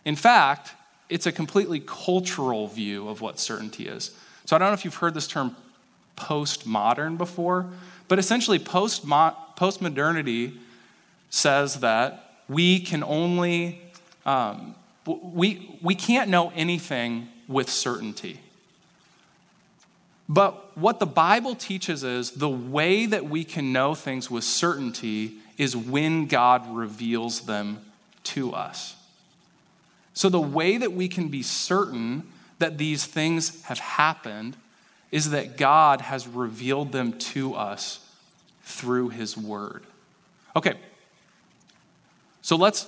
In 0.05 0.15
fact, 0.15 0.73
it's 1.09 1.25
a 1.25 1.31
completely 1.31 1.79
cultural 1.79 2.67
view 2.67 3.07
of 3.07 3.21
what 3.21 3.39
certainty 3.39 3.87
is. 3.87 4.11
So 4.45 4.55
I 4.55 4.59
don't 4.59 4.69
know 4.69 4.73
if 4.73 4.85
you've 4.85 4.95
heard 4.95 5.13
this 5.13 5.27
term 5.27 5.55
postmodern 6.15 7.17
before, 7.17 7.67
but 8.07 8.17
essentially 8.17 8.57
post 8.57 9.05
postmodernity 9.05 10.57
says 11.29 11.81
that 11.81 12.41
we 12.47 12.79
can 12.79 13.03
only 13.03 13.81
um, 14.25 14.75
we, 15.07 15.79
we 15.81 15.95
can't 15.95 16.29
know 16.29 16.51
anything 16.55 17.29
with 17.47 17.69
certainty. 17.69 18.39
But 20.29 20.77
what 20.77 20.99
the 20.99 21.05
Bible 21.05 21.55
teaches 21.55 22.03
is 22.03 22.31
the 22.31 22.49
way 22.49 23.05
that 23.05 23.25
we 23.25 23.45
can 23.45 23.71
know 23.71 23.95
things 23.95 24.29
with 24.29 24.43
certainty 24.43 25.35
is 25.57 25.75
when 25.75 26.27
God 26.27 26.67
reveals 26.75 27.41
them 27.41 27.79
to 28.25 28.53
us. 28.53 28.95
So, 30.13 30.29
the 30.29 30.41
way 30.41 30.77
that 30.77 30.91
we 30.91 31.07
can 31.07 31.29
be 31.29 31.43
certain 31.43 32.23
that 32.59 32.77
these 32.77 33.05
things 33.05 33.63
have 33.63 33.79
happened 33.79 34.57
is 35.11 35.29
that 35.29 35.55
God 35.55 36.01
has 36.01 36.27
revealed 36.27 36.91
them 36.91 37.13
to 37.13 37.53
us 37.53 38.05
through 38.63 39.09
His 39.09 39.37
Word. 39.37 39.83
Okay, 40.55 40.73
so 42.47 42.55
let's, 42.55 42.87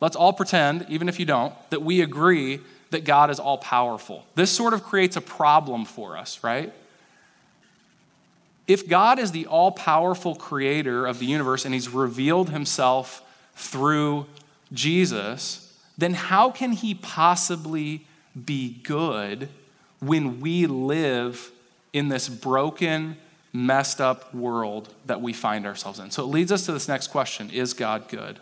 let's 0.00 0.14
all 0.14 0.32
pretend, 0.32 0.86
even 0.88 1.08
if 1.08 1.18
you 1.18 1.26
don't, 1.26 1.52
that 1.70 1.82
we 1.82 2.02
agree 2.02 2.60
that 2.90 3.02
God 3.02 3.32
is 3.32 3.40
all 3.40 3.58
powerful. 3.58 4.24
This 4.36 4.52
sort 4.52 4.74
of 4.74 4.84
creates 4.84 5.16
a 5.16 5.20
problem 5.20 5.84
for 5.84 6.16
us, 6.16 6.44
right? 6.44 6.72
If 8.68 8.88
God 8.88 9.18
is 9.18 9.32
the 9.32 9.46
all 9.46 9.72
powerful 9.72 10.36
creator 10.36 11.04
of 11.04 11.18
the 11.18 11.26
universe 11.26 11.64
and 11.64 11.74
he's 11.74 11.88
revealed 11.88 12.50
himself 12.50 13.28
through 13.56 14.26
Jesus, 14.72 15.76
then 15.98 16.14
how 16.14 16.52
can 16.52 16.70
he 16.70 16.94
possibly 16.94 18.06
be 18.40 18.78
good 18.84 19.48
when 19.98 20.38
we 20.38 20.68
live 20.68 21.50
in 21.92 22.08
this 22.08 22.28
broken, 22.28 23.16
messed 23.52 24.00
up 24.00 24.32
world 24.32 24.94
that 25.06 25.20
we 25.20 25.32
find 25.32 25.66
ourselves 25.66 25.98
in? 25.98 26.12
So 26.12 26.22
it 26.22 26.26
leads 26.26 26.52
us 26.52 26.66
to 26.66 26.72
this 26.72 26.86
next 26.86 27.08
question 27.08 27.50
Is 27.50 27.74
God 27.74 28.06
good? 28.06 28.38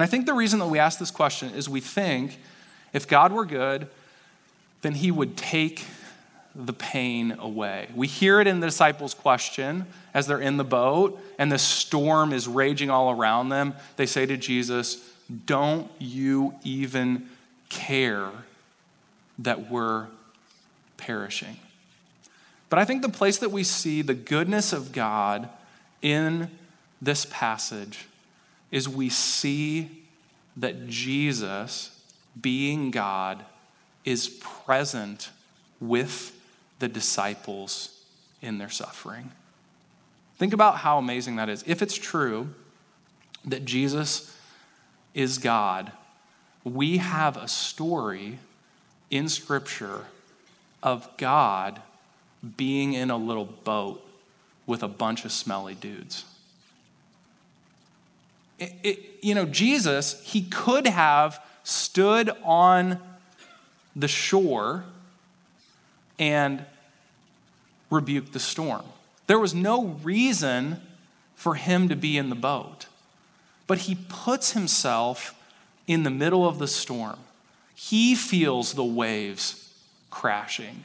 And 0.00 0.06
I 0.06 0.08
think 0.08 0.24
the 0.24 0.32
reason 0.32 0.60
that 0.60 0.68
we 0.68 0.78
ask 0.78 0.98
this 0.98 1.10
question 1.10 1.50
is 1.50 1.68
we 1.68 1.82
think 1.82 2.38
if 2.94 3.06
God 3.06 3.32
were 3.32 3.44
good, 3.44 3.86
then 4.80 4.94
he 4.94 5.10
would 5.10 5.36
take 5.36 5.84
the 6.54 6.72
pain 6.72 7.36
away. 7.38 7.86
We 7.94 8.06
hear 8.06 8.40
it 8.40 8.46
in 8.46 8.60
the 8.60 8.66
disciples' 8.66 9.12
question 9.12 9.84
as 10.14 10.26
they're 10.26 10.40
in 10.40 10.56
the 10.56 10.64
boat 10.64 11.20
and 11.38 11.52
the 11.52 11.58
storm 11.58 12.32
is 12.32 12.48
raging 12.48 12.88
all 12.88 13.10
around 13.10 13.50
them. 13.50 13.74
They 13.96 14.06
say 14.06 14.24
to 14.24 14.38
Jesus, 14.38 15.06
Don't 15.44 15.90
you 15.98 16.54
even 16.64 17.28
care 17.68 18.30
that 19.38 19.70
we're 19.70 20.06
perishing? 20.96 21.58
But 22.70 22.78
I 22.78 22.86
think 22.86 23.02
the 23.02 23.10
place 23.10 23.36
that 23.36 23.50
we 23.50 23.64
see 23.64 24.00
the 24.00 24.14
goodness 24.14 24.72
of 24.72 24.92
God 24.92 25.50
in 26.00 26.50
this 27.02 27.26
passage 27.26 28.06
is 28.70 28.88
we 28.88 29.08
see 29.08 30.04
that 30.56 30.88
Jesus, 30.88 31.98
being 32.40 32.90
God, 32.90 33.44
is 34.04 34.28
present 34.28 35.30
with 35.80 36.36
the 36.78 36.88
disciples 36.88 37.96
in 38.42 38.58
their 38.58 38.68
suffering. 38.68 39.30
Think 40.38 40.52
about 40.52 40.78
how 40.78 40.98
amazing 40.98 41.36
that 41.36 41.48
is. 41.48 41.62
If 41.66 41.82
it's 41.82 41.96
true 41.96 42.48
that 43.44 43.64
Jesus 43.64 44.34
is 45.14 45.38
God, 45.38 45.92
we 46.64 46.98
have 46.98 47.36
a 47.36 47.48
story 47.48 48.38
in 49.10 49.28
Scripture 49.28 50.06
of 50.82 51.08
God 51.16 51.82
being 52.56 52.94
in 52.94 53.10
a 53.10 53.16
little 53.16 53.44
boat 53.44 54.06
with 54.66 54.82
a 54.82 54.88
bunch 54.88 55.24
of 55.24 55.32
smelly 55.32 55.74
dudes. 55.74 56.24
It, 58.60 58.74
it, 58.84 58.98
you 59.22 59.34
know, 59.34 59.46
Jesus, 59.46 60.22
he 60.22 60.42
could 60.42 60.86
have 60.86 61.42
stood 61.64 62.30
on 62.44 63.00
the 63.96 64.06
shore 64.06 64.84
and 66.18 66.64
rebuked 67.90 68.32
the 68.32 68.38
storm. 68.38 68.84
There 69.26 69.38
was 69.38 69.54
no 69.54 69.86
reason 70.02 70.80
for 71.34 71.54
him 71.54 71.88
to 71.88 71.96
be 71.96 72.18
in 72.18 72.28
the 72.28 72.36
boat, 72.36 72.86
but 73.66 73.78
he 73.78 73.96
puts 74.08 74.52
himself 74.52 75.34
in 75.86 76.02
the 76.02 76.10
middle 76.10 76.46
of 76.46 76.58
the 76.58 76.68
storm. 76.68 77.18
He 77.74 78.14
feels 78.14 78.74
the 78.74 78.84
waves 78.84 79.72
crashing. 80.10 80.84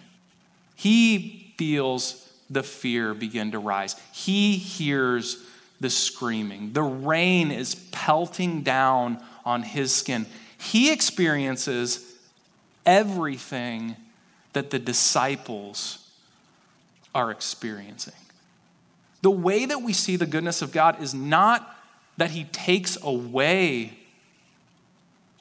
He 0.75 1.53
feels 1.57 2.31
the 2.49 2.63
fear 2.63 3.13
begin 3.13 3.51
to 3.51 3.59
rise. 3.59 3.95
He 4.13 4.57
hears 4.57 5.44
the 5.85 5.89
screaming. 5.91 6.73
The 6.73 6.81
rain 6.81 7.51
is 7.51 7.75
pelting 7.91 8.63
down 8.63 9.23
on 9.45 9.61
his 9.61 9.93
skin. 9.93 10.25
He 10.57 10.91
experiences 10.91 12.03
everything 12.87 13.95
that 14.53 14.71
the 14.71 14.79
disciples 14.79 15.99
are 17.13 17.29
experiencing. 17.29 18.15
The 19.21 19.29
way 19.29 19.67
that 19.67 19.83
we 19.83 19.93
see 19.93 20.15
the 20.15 20.25
goodness 20.25 20.63
of 20.63 20.71
God 20.71 21.03
is 21.03 21.13
not 21.13 21.77
that 22.17 22.31
he 22.31 22.45
takes 22.45 22.97
away 23.03 23.93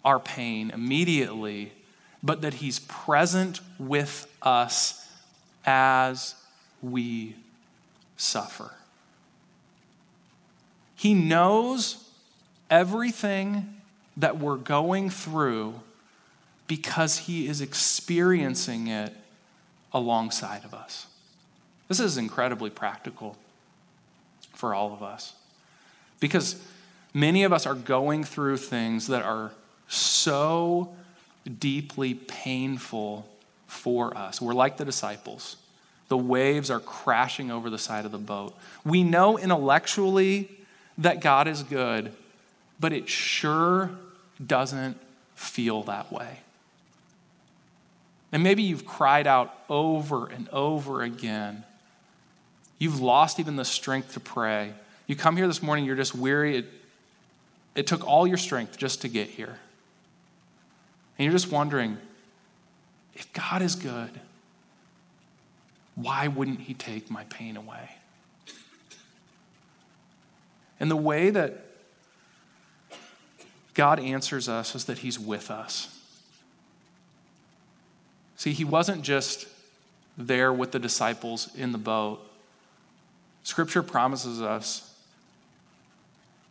our 0.05 0.21
pain 0.21 0.73
immediately, 0.73 1.73
but 2.23 2.43
that 2.43 2.53
he's 2.53 2.81
present 2.81 3.63
with 3.79 4.31
us 4.43 5.09
as 5.65 6.35
we 6.83 7.35
suffer. 8.19 8.73
He 10.97 11.15
knows 11.15 12.09
everything 12.71 13.81
that 14.17 14.39
we're 14.39 14.57
going 14.57 15.11
through 15.11 15.81
because 16.67 17.19
he 17.19 17.47
is 17.47 17.61
experiencing 17.61 18.87
it 18.87 19.13
alongside 19.93 20.65
of 20.65 20.73
us. 20.73 21.07
This 21.89 22.01
is 22.01 22.17
incredibly 22.17 22.71
practical 22.71 23.37
for 24.53 24.75
all 24.75 24.93
of 24.93 25.03
us 25.03 25.35
because 26.21 26.61
many 27.13 27.45
of 27.45 27.53
us 27.53 27.67
are 27.67 27.75
going 27.75 28.25
through 28.25 28.57
things 28.57 29.09
that 29.09 29.23
are 29.23 29.53
so 29.89 30.95
deeply 31.59 32.15
painful 32.15 33.29
for 33.67 34.17
us. 34.17 34.41
We're 34.41 34.55
like 34.55 34.77
the 34.77 34.85
disciples. 34.85 35.57
The 36.09 36.17
waves 36.17 36.71
are 36.71 36.81
crashing 36.81 37.51
over 37.51 37.69
the 37.69 37.79
side 37.79 38.05
of 38.05 38.13
the 38.13 38.19
boat. 38.19 38.57
We 38.85 39.03
know 39.03 39.39
intellectually 39.39 40.51
that 40.99 41.21
God 41.21 41.49
is 41.49 41.63
good, 41.63 42.13
but 42.79 42.93
it 42.93 43.09
sure 43.09 43.91
doesn't 44.45 44.99
feel 45.35 45.83
that 45.85 46.13
way. 46.13 46.39
And 48.33 48.43
maybe 48.43 48.63
you've 48.63 48.85
cried 48.85 49.27
out 49.27 49.57
over 49.69 50.27
and 50.27 50.49
over 50.49 51.03
again. 51.03 51.65
You've 52.79 53.01
lost 53.01 53.39
even 53.39 53.57
the 53.57 53.65
strength 53.65 54.15
to 54.15 54.21
pray. 54.21 54.73
You 55.07 55.15
come 55.15 55.37
here 55.37 55.47
this 55.47 55.63
morning, 55.63 55.85
you're 55.85 55.97
just 55.97 56.15
weary. 56.15 56.59
It, 56.59 56.67
it 57.75 57.87
took 57.87 58.07
all 58.07 58.27
your 58.27 58.37
strength 58.37 58.77
just 58.77 59.03
to 59.03 59.09
get 59.09 59.29
here. 59.29 59.59
And 61.17 61.25
you're 61.25 61.33
just 61.33 61.53
wondering 61.53 61.99
if 63.15 63.33
God 63.33 63.63
is 63.63 63.77
good, 63.77 64.11
why 65.95 66.27
wouldn't 66.27 66.61
He 66.61 66.75
take 66.75 67.11
my 67.11 67.25
pain 67.25 67.57
away? 67.57 67.91
And 70.85 70.91
the 70.91 70.97
way 70.97 71.31
that 71.31 71.65
God 73.73 73.99
answers 73.99 74.51
us 74.51 74.75
is 74.75 74.85
that 74.85 74.99
He's 74.99 75.19
with 75.19 75.51
us. 75.51 75.89
See, 78.37 78.53
He 78.53 78.65
wasn't 78.65 79.01
just 79.01 79.47
there 80.19 80.53
with 80.53 80.73
the 80.73 80.79
disciples 80.79 81.49
in 81.57 81.73
the 81.73 81.79
boat. 81.79 82.21
Scripture 83.45 83.83
promises 83.83 84.43
us 84.43 84.95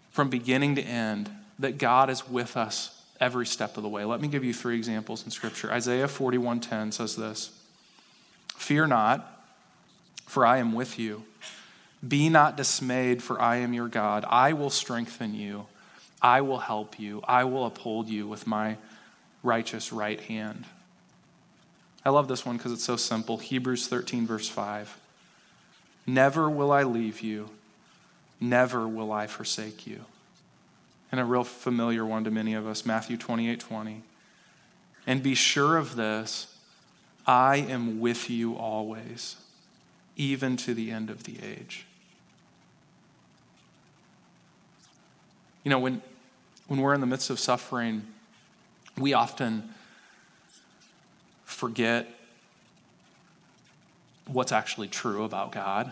from 0.10 0.32
beginning 0.32 0.74
to 0.78 0.82
end 0.82 1.30
that 1.60 1.78
God 1.78 2.10
is 2.10 2.28
with 2.28 2.58
us 2.58 3.04
every 3.20 3.46
step 3.46 3.78
of 3.78 3.84
the 3.84 3.90
way. 3.90 4.04
Let 4.04 4.20
me 4.20 4.28
give 4.28 4.44
you 4.44 4.52
three 4.52 4.78
examples 4.78 5.24
in 5.26 5.30
Scripture. 5.30 5.72
Isaiah 5.72 6.08
41:10 6.08 6.92
says 6.92 7.16
this: 7.16 7.52
Fear 8.56 8.88
not, 8.88 9.46
for 10.26 10.44
I 10.44 10.58
am 10.58 10.74
with 10.74 10.98
you. 10.98 11.24
Be 12.06 12.30
not 12.30 12.58
dismayed, 12.58 13.24
for 13.24 13.40
I 13.42 13.58
am 13.58 13.74
your 13.74 13.88
God. 13.88 14.26
I 14.28 14.54
will 14.54 14.70
strengthen 14.70 15.34
you. 15.34 15.68
I 16.22 16.42
will 16.42 16.60
help 16.60 17.00
you. 17.00 17.22
I 17.28 17.44
will 17.46 17.66
uphold 17.66 18.08
you 18.08 18.28
with 18.28 18.48
my 18.48 18.78
righteous 19.42 19.94
right 19.94 20.20
hand. 20.20 20.66
I 22.06 22.10
love 22.10 22.28
this 22.28 22.46
one 22.46 22.58
because 22.58 22.72
it's 22.72 22.84
so 22.84 22.98
simple. 22.98 23.38
Hebrews 23.38 23.88
13, 23.88 24.28
verse 24.28 24.50
5. 24.50 25.00
Never 26.06 26.50
will 26.50 26.72
I 26.72 26.84
leave 26.84 27.22
you, 27.22 27.50
never 28.42 28.88
will 28.88 29.12
I 29.12 29.28
forsake 29.28 29.88
you 29.88 30.04
and 31.14 31.20
a 31.20 31.26
real 31.26 31.44
familiar 31.44 32.04
one 32.04 32.24
to 32.24 32.32
many 32.32 32.56
of 32.56 32.66
us 32.66 32.88
Matthew 32.88 33.18
28 33.18 33.60
20. 33.60 34.02
And 35.06 35.22
be 35.22 35.36
sure 35.36 35.78
of 35.78 35.96
this 35.96 36.58
I 37.28 37.58
am 37.58 38.00
with 38.00 38.32
you 38.32 38.56
always, 38.56 39.36
even 40.18 40.58
to 40.58 40.74
the 40.74 40.90
end 40.90 41.12
of 41.12 41.26
the 41.26 41.38
age. 41.44 41.86
You 45.64 45.70
know, 45.70 45.80
when, 45.80 46.02
when 46.68 46.82
we're 46.82 46.94
in 46.94 47.02
the 47.02 47.08
midst 47.08 47.30
of 47.30 47.40
suffering, 47.40 48.06
we 48.98 49.14
often 49.14 49.70
forget 51.46 52.08
what's 54.28 54.52
actually 54.52 54.88
true 54.88 55.24
about 55.24 55.52
God. 55.52 55.92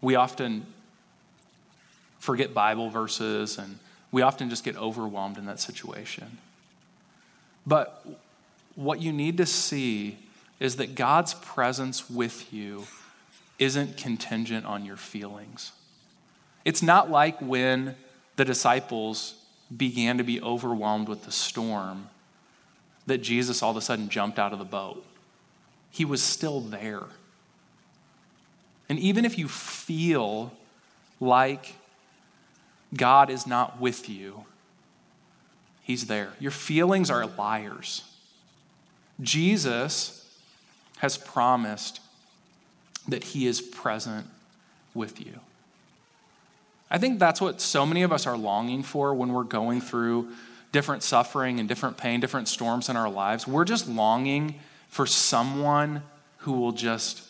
We 0.00 0.14
often 0.14 0.66
forget 2.18 2.52
Bible 2.52 2.90
verses, 2.90 3.58
and 3.58 3.78
we 4.12 4.22
often 4.22 4.50
just 4.50 4.64
get 4.64 4.76
overwhelmed 4.76 5.38
in 5.38 5.46
that 5.46 5.60
situation. 5.60 6.38
But 7.66 8.06
what 8.74 9.00
you 9.00 9.12
need 9.12 9.38
to 9.38 9.46
see 9.46 10.18
is 10.60 10.76
that 10.76 10.94
God's 10.94 11.34
presence 11.34 12.08
with 12.08 12.52
you 12.52 12.86
isn't 13.58 13.96
contingent 13.96 14.66
on 14.66 14.84
your 14.84 14.96
feelings. 14.96 15.72
It's 16.66 16.82
not 16.82 17.08
like 17.08 17.40
when 17.40 17.94
the 18.34 18.44
disciples 18.44 19.36
began 19.74 20.18
to 20.18 20.24
be 20.24 20.42
overwhelmed 20.42 21.08
with 21.08 21.24
the 21.24 21.30
storm 21.30 22.08
that 23.06 23.18
Jesus 23.18 23.62
all 23.62 23.70
of 23.70 23.76
a 23.76 23.80
sudden 23.80 24.08
jumped 24.08 24.36
out 24.36 24.52
of 24.52 24.58
the 24.58 24.64
boat. 24.64 25.06
He 25.92 26.04
was 26.04 26.20
still 26.20 26.60
there. 26.60 27.04
And 28.88 28.98
even 28.98 29.24
if 29.24 29.38
you 29.38 29.46
feel 29.46 30.52
like 31.20 31.74
God 32.96 33.30
is 33.30 33.46
not 33.46 33.80
with 33.80 34.08
you, 34.08 34.44
He's 35.84 36.06
there. 36.06 36.32
Your 36.40 36.50
feelings 36.50 37.12
are 37.12 37.26
liars. 37.26 38.02
Jesus 39.20 40.28
has 40.98 41.16
promised 41.16 42.00
that 43.06 43.22
He 43.22 43.46
is 43.46 43.60
present 43.60 44.26
with 44.94 45.24
you. 45.24 45.38
I 46.90 46.98
think 46.98 47.18
that's 47.18 47.40
what 47.40 47.60
so 47.60 47.84
many 47.84 48.02
of 48.02 48.12
us 48.12 48.26
are 48.26 48.36
longing 48.36 48.82
for 48.82 49.14
when 49.14 49.32
we're 49.32 49.44
going 49.44 49.80
through 49.80 50.28
different 50.72 51.02
suffering 51.02 51.58
and 51.58 51.68
different 51.68 51.96
pain, 51.96 52.20
different 52.20 52.48
storms 52.48 52.88
in 52.88 52.96
our 52.96 53.10
lives. 53.10 53.46
We're 53.46 53.64
just 53.64 53.88
longing 53.88 54.60
for 54.88 55.06
someone 55.06 56.02
who 56.38 56.52
will 56.52 56.72
just 56.72 57.22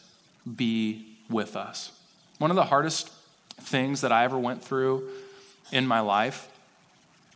be 0.57 1.16
with 1.31 1.57
us. 1.57 1.92
One 2.38 2.51
of 2.51 2.57
the 2.57 2.64
hardest 2.64 3.11
things 3.61 4.03
that 4.03 4.12
I 4.12 4.25
ever 4.25 4.38
went 4.38 4.62
through 4.62 5.09
in 5.73 5.87
my 5.87 6.01
life 6.01 6.49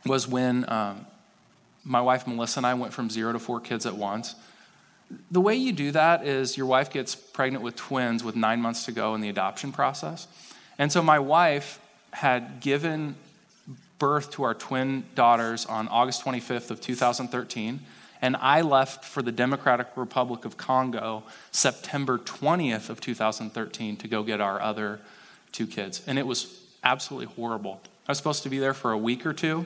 was 0.05 0.27
when 0.27 0.69
um, 0.71 1.05
my 1.83 2.01
wife 2.01 2.27
Melissa 2.27 2.59
and 2.59 2.67
I 2.67 2.73
went 2.75 2.93
from 2.93 3.09
zero 3.09 3.33
to 3.33 3.39
four 3.39 3.59
kids 3.59 3.85
at 3.85 3.95
once. 3.95 4.35
The 5.31 5.41
way 5.41 5.55
you 5.55 5.73
do 5.73 5.91
that 5.91 6.25
is 6.25 6.55
your 6.55 6.67
wife 6.67 6.91
gets 6.91 7.15
pregnant 7.15 7.63
with 7.63 7.75
twins 7.75 8.23
with 8.23 8.35
nine 8.35 8.61
months 8.61 8.85
to 8.85 8.91
go 8.91 9.15
in 9.15 9.21
the 9.21 9.29
adoption 9.29 9.71
process. 9.71 10.27
And 10.77 10.91
so 10.91 11.01
my 11.01 11.19
wife 11.19 11.79
had 12.11 12.59
given 12.59 13.15
birth 13.99 14.31
to 14.31 14.43
our 14.43 14.53
twin 14.53 15.03
daughters 15.15 15.65
on 15.65 15.87
August 15.87 16.23
25th 16.23 16.71
of 16.71 16.81
2013 16.81 17.79
and 18.21 18.35
I 18.35 18.61
left 18.61 19.03
for 19.03 19.23
the 19.23 19.31
Democratic 19.31 19.87
Republic 19.95 20.45
of 20.45 20.55
Congo 20.55 21.23
September 21.51 22.19
20th 22.19 22.89
of 22.89 23.01
2013 23.01 23.97
to 23.97 24.07
go 24.07 24.21
get 24.21 24.39
our 24.39 24.61
other 24.61 24.99
two 25.51 25.65
kids. 25.65 26.03
And 26.05 26.19
it 26.19 26.27
was 26.27 26.61
absolutely 26.83 27.33
horrible. 27.33 27.81
I 28.07 28.11
was 28.11 28.19
supposed 28.19 28.43
to 28.43 28.49
be 28.49 28.59
there 28.59 28.75
for 28.75 28.91
a 28.91 28.97
week 28.97 29.25
or 29.25 29.33
two 29.33 29.65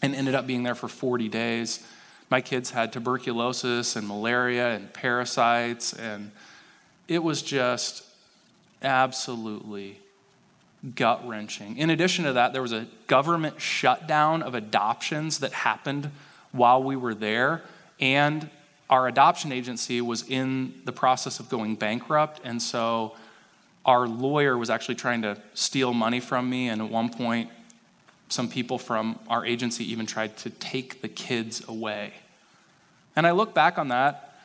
and 0.00 0.14
ended 0.14 0.34
up 0.34 0.46
being 0.46 0.62
there 0.62 0.74
for 0.74 0.88
40 0.88 1.28
days. 1.28 1.84
My 2.30 2.40
kids 2.40 2.70
had 2.70 2.92
tuberculosis 2.92 3.96
and 3.96 4.08
malaria 4.08 4.74
and 4.74 4.90
parasites, 4.92 5.92
and 5.92 6.30
it 7.08 7.22
was 7.22 7.42
just 7.42 8.04
absolutely 8.82 9.98
gut 10.94 11.26
wrenching. 11.26 11.76
In 11.76 11.90
addition 11.90 12.24
to 12.24 12.32
that, 12.34 12.52
there 12.52 12.62
was 12.62 12.72
a 12.72 12.86
government 13.06 13.60
shutdown 13.60 14.42
of 14.42 14.54
adoptions 14.54 15.38
that 15.40 15.52
happened 15.52 16.10
while 16.52 16.82
we 16.82 16.96
were 16.96 17.14
there, 17.14 17.62
and 18.00 18.48
our 18.88 19.06
adoption 19.06 19.52
agency 19.52 20.00
was 20.00 20.28
in 20.28 20.74
the 20.84 20.92
process 20.92 21.38
of 21.38 21.48
going 21.48 21.76
bankrupt, 21.76 22.40
and 22.44 22.60
so 22.60 23.14
our 23.84 24.08
lawyer 24.08 24.56
was 24.58 24.70
actually 24.70 24.94
trying 24.94 25.22
to 25.22 25.40
steal 25.54 25.92
money 25.92 26.20
from 26.20 26.48
me, 26.48 26.68
and 26.68 26.80
at 26.80 26.90
one 26.90 27.08
point, 27.08 27.50
some 28.28 28.48
people 28.48 28.78
from 28.78 29.18
our 29.28 29.44
agency 29.44 29.90
even 29.90 30.06
tried 30.06 30.36
to 30.38 30.50
take 30.50 31.02
the 31.02 31.08
kids 31.08 31.66
away. 31.68 32.12
And 33.16 33.26
I 33.26 33.32
look 33.32 33.54
back 33.54 33.78
on 33.78 33.88
that, 33.88 34.38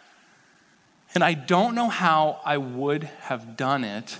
and 1.13 1.23
I 1.23 1.33
don't 1.33 1.75
know 1.75 1.87
how 1.87 2.41
I 2.43 2.57
would 2.57 3.03
have 3.03 3.55
done 3.55 3.83
it 3.83 4.17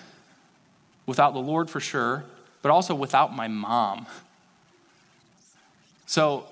without 1.06 1.34
the 1.34 1.40
Lord 1.40 1.70
for 1.70 1.80
sure, 1.80 2.26
but 2.62 2.72
also 2.72 2.96
without 2.96 3.36
my 3.36 3.48
mom. 3.48 4.08
So, 6.06 6.46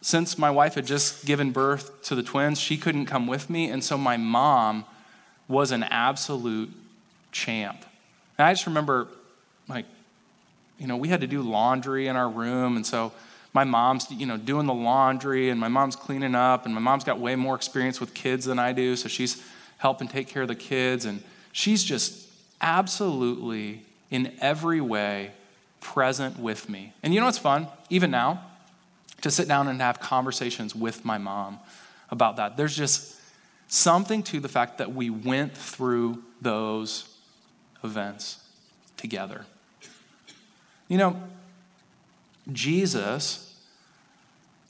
since 0.00 0.36
my 0.36 0.50
wife 0.50 0.74
had 0.74 0.86
just 0.86 1.24
given 1.24 1.52
birth 1.52 2.02
to 2.04 2.14
the 2.14 2.22
twins, 2.22 2.58
she 2.58 2.76
couldn't 2.76 3.06
come 3.06 3.26
with 3.26 3.48
me, 3.48 3.70
and 3.70 3.84
so 3.84 3.96
my 3.96 4.16
mom 4.16 4.84
was 5.46 5.70
an 5.70 5.84
absolute 5.84 6.70
champ. 7.30 7.84
And 8.38 8.46
I 8.46 8.52
just 8.52 8.66
remember, 8.66 9.08
like, 9.68 9.86
you 10.78 10.86
know, 10.86 10.96
we 10.96 11.08
had 11.08 11.20
to 11.20 11.26
do 11.26 11.42
laundry 11.42 12.08
in 12.08 12.16
our 12.16 12.28
room. 12.28 12.76
And 12.76 12.84
so 12.84 13.12
my 13.52 13.64
mom's, 13.64 14.10
you 14.10 14.26
know, 14.26 14.36
doing 14.36 14.66
the 14.66 14.74
laundry 14.74 15.50
and 15.50 15.60
my 15.60 15.68
mom's 15.68 15.94
cleaning 15.94 16.34
up. 16.34 16.64
And 16.64 16.74
my 16.74 16.80
mom's 16.80 17.04
got 17.04 17.20
way 17.20 17.36
more 17.36 17.54
experience 17.54 18.00
with 18.00 18.14
kids 18.14 18.46
than 18.46 18.58
I 18.58 18.72
do. 18.72 18.96
So 18.96 19.08
she's 19.08 19.44
helping 19.78 20.08
take 20.08 20.26
care 20.26 20.42
of 20.42 20.48
the 20.48 20.56
kids. 20.56 21.04
And 21.04 21.22
she's 21.52 21.84
just 21.84 22.21
absolutely, 22.62 23.82
in 24.10 24.32
every 24.40 24.80
way, 24.80 25.32
present 25.80 26.38
with 26.38 26.68
me. 26.68 26.92
And 27.02 27.12
you 27.12 27.20
know 27.20 27.26
what's 27.26 27.38
fun? 27.38 27.66
Even 27.90 28.10
now, 28.10 28.42
to 29.20 29.30
sit 29.30 29.48
down 29.48 29.68
and 29.68 29.80
have 29.80 30.00
conversations 30.00 30.74
with 30.74 31.04
my 31.04 31.18
mom 31.18 31.58
about 32.10 32.36
that. 32.36 32.56
There's 32.56 32.76
just 32.76 33.18
something 33.68 34.22
to 34.24 34.40
the 34.40 34.48
fact 34.48 34.78
that 34.78 34.94
we 34.94 35.10
went 35.10 35.56
through 35.56 36.22
those 36.40 37.08
events 37.82 38.38
together. 38.96 39.44
You 40.88 40.98
know, 40.98 41.22
Jesus 42.52 43.56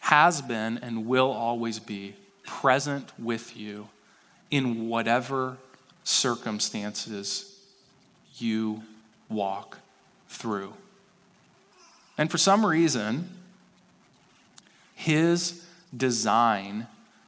has 0.01 0.43
been 0.43 0.79
and 0.79 1.07
will 1.07 1.31
always 1.31 1.79
be 1.79 2.15
present 2.45 3.11
with 3.19 3.57
you 3.57 3.89
in 4.51 4.89
whatever 4.89 5.57
circumstances 6.05 7.52
you 8.43 8.83
walk 9.29 9.79
through. 10.29 10.75
And 12.19 12.31
for 12.31 12.39
some 12.39 12.67
reason, 12.67 13.31
his 14.95 15.65
design 15.97 16.87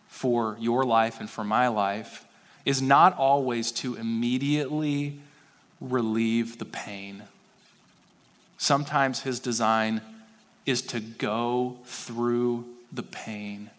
for 0.09 0.57
your 0.61 0.85
life 0.85 1.21
and 1.21 1.29
for 1.29 1.45
my 1.45 1.69
life 1.69 2.25
is 2.65 2.81
not 2.81 3.17
always 3.17 3.73
to 3.73 3.95
immediately 3.97 5.19
relieve 5.81 6.59
the 6.59 6.65
pain. 6.65 7.23
Sometimes 8.57 9.21
his 9.21 9.41
design 9.41 10.01
is 10.65 10.81
to 10.83 11.01
go 11.01 11.77
through 11.85 12.65
the 12.93 13.03
pain 13.03 13.71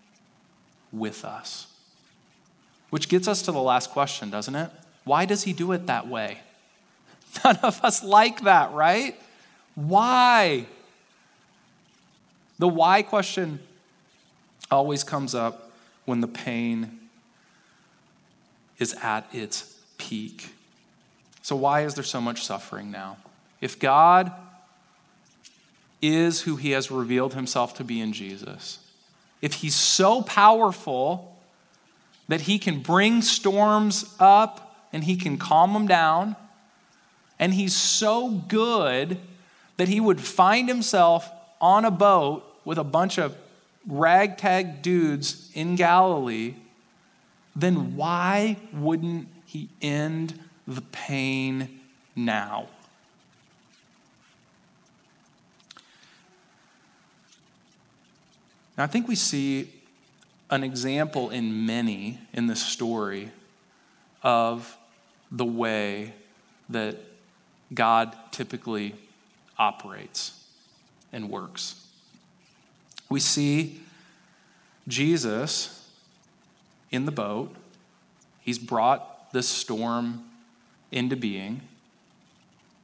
with 0.91 1.25
us. 1.25 1.67
Which 2.89 3.09
gets 3.09 3.27
us 3.27 3.41
to 3.43 3.51
the 3.51 3.61
last 3.61 3.89
question, 3.91 4.29
doesn't 4.29 4.55
it? 4.55 4.69
Why 5.03 5.25
does 5.25 5.43
he 5.43 5.53
do 5.53 5.71
it 5.71 5.87
that 5.87 6.07
way? 6.07 6.39
None 7.43 7.57
of 7.57 7.83
us 7.83 8.03
like 8.03 8.41
that, 8.41 8.71
right? 8.73 9.19
Why? 9.75 10.65
The 12.59 12.67
why 12.67 13.01
question 13.01 13.59
always 14.71 15.03
comes 15.03 15.35
up 15.35 15.71
when 16.05 16.21
the 16.21 16.27
pain 16.27 16.99
is 18.79 18.93
at 19.01 19.27
its 19.33 19.77
peak. 19.97 20.49
So, 21.41 21.55
why 21.55 21.81
is 21.81 21.95
there 21.95 22.03
so 22.03 22.21
much 22.21 22.43
suffering 22.43 22.91
now? 22.91 23.17
If 23.61 23.79
God 23.79 24.31
is 26.01 26.41
who 26.41 26.55
he 26.55 26.71
has 26.71 26.91
revealed 26.91 27.33
himself 27.33 27.75
to 27.75 27.83
be 27.83 28.01
in 28.01 28.13
Jesus, 28.13 28.79
if 29.41 29.55
he's 29.55 29.75
so 29.75 30.21
powerful 30.21 31.37
that 32.27 32.41
he 32.41 32.57
can 32.57 32.79
bring 32.79 33.21
storms 33.21 34.15
up 34.19 34.87
and 34.91 35.03
he 35.03 35.15
can 35.15 35.37
calm 35.37 35.73
them 35.73 35.87
down, 35.87 36.35
and 37.39 37.53
he's 37.53 37.75
so 37.75 38.29
good 38.29 39.17
that 39.77 39.87
he 39.87 39.99
would 39.99 40.21
find 40.21 40.67
himself 40.69 41.29
on 41.59 41.85
a 41.85 41.91
boat 41.91 42.43
with 42.63 42.77
a 42.77 42.83
bunch 42.83 43.17
of 43.17 43.35
ragtag 43.87 44.81
dudes 44.81 45.51
in 45.53 45.75
Galilee, 45.75 46.55
then 47.55 47.95
why 47.95 48.57
wouldn't 48.73 49.27
he 49.45 49.69
end 49.81 50.39
the 50.67 50.81
pain 50.81 51.79
now. 52.15 52.67
Now, 58.77 58.83
I 58.83 58.87
think 58.87 59.07
we 59.07 59.15
see 59.15 59.71
an 60.49 60.63
example 60.63 61.29
in 61.29 61.65
many 61.65 62.19
in 62.33 62.47
this 62.47 62.61
story 62.61 63.31
of 64.21 64.77
the 65.31 65.45
way 65.45 66.13
that 66.69 66.97
God 67.73 68.15
typically 68.31 68.95
operates 69.57 70.43
and 71.11 71.29
works. 71.29 71.85
We 73.09 73.19
see 73.19 73.81
Jesus 74.87 75.89
in 76.91 77.05
the 77.05 77.11
boat. 77.11 77.55
He's 78.41 78.59
brought 78.59 79.31
this 79.33 79.47
storm 79.47 80.23
into 80.91 81.15
being 81.15 81.61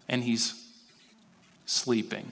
and 0.10 0.24
he's 0.24 0.54
sleeping. 1.66 2.32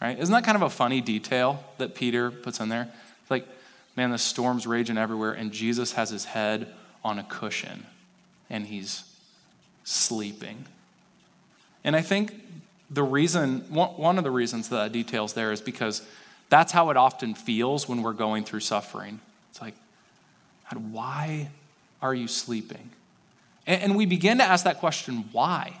Right? 0.00 0.18
Isn't 0.18 0.32
that 0.32 0.44
kind 0.44 0.56
of 0.56 0.62
a 0.62 0.70
funny 0.70 1.00
detail 1.00 1.62
that 1.78 1.94
Peter 1.94 2.30
puts 2.30 2.60
in 2.60 2.68
there? 2.68 2.88
Like, 3.28 3.46
man, 3.96 4.10
the 4.10 4.18
storm's 4.18 4.66
raging 4.66 4.98
everywhere, 4.98 5.32
and 5.32 5.52
Jesus 5.52 5.92
has 5.92 6.10
his 6.10 6.24
head 6.24 6.72
on 7.04 7.18
a 7.18 7.22
cushion 7.22 7.86
and 8.48 8.66
he's 8.66 9.04
sleeping. 9.84 10.66
And 11.84 11.96
I 11.96 12.02
think 12.02 12.34
the 12.90 13.02
reason, 13.02 13.60
one 13.70 14.18
of 14.18 14.24
the 14.24 14.30
reasons 14.30 14.68
that, 14.70 14.92
detail's 14.92 15.32
there 15.32 15.52
is 15.52 15.60
because 15.60 16.02
that's 16.48 16.72
how 16.72 16.90
it 16.90 16.96
often 16.96 17.34
feels 17.34 17.88
when 17.88 18.02
we're 18.02 18.12
going 18.12 18.44
through 18.44 18.60
suffering. 18.60 19.20
It's 19.50 19.62
like, 19.62 19.74
God, 20.70 20.92
why 20.92 21.50
are 22.02 22.14
you 22.14 22.28
sleeping? 22.28 22.90
And 23.66 23.94
we 23.96 24.06
begin 24.06 24.38
to 24.38 24.44
ask 24.44 24.64
that 24.64 24.78
question 24.78 25.28
why? 25.32 25.76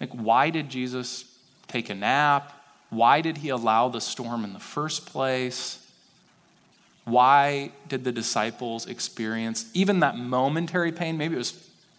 Like, 0.00 0.10
why 0.10 0.50
did 0.50 0.68
Jesus 0.68 1.24
take 1.68 1.90
a 1.90 1.94
nap? 1.94 2.52
Why 2.90 3.20
did 3.20 3.38
he 3.38 3.50
allow 3.50 3.88
the 3.88 4.00
storm 4.00 4.44
in 4.44 4.52
the 4.52 4.58
first 4.58 5.06
place? 5.06 5.80
Why 7.04 7.70
did 7.88 8.02
the 8.02 8.12
disciples 8.12 8.86
experience 8.86 9.70
even 9.74 10.00
that 10.00 10.16
momentary 10.16 10.90
pain? 10.90 11.16
Maybe 11.16 11.34
it 11.34 11.38
was 11.38 11.52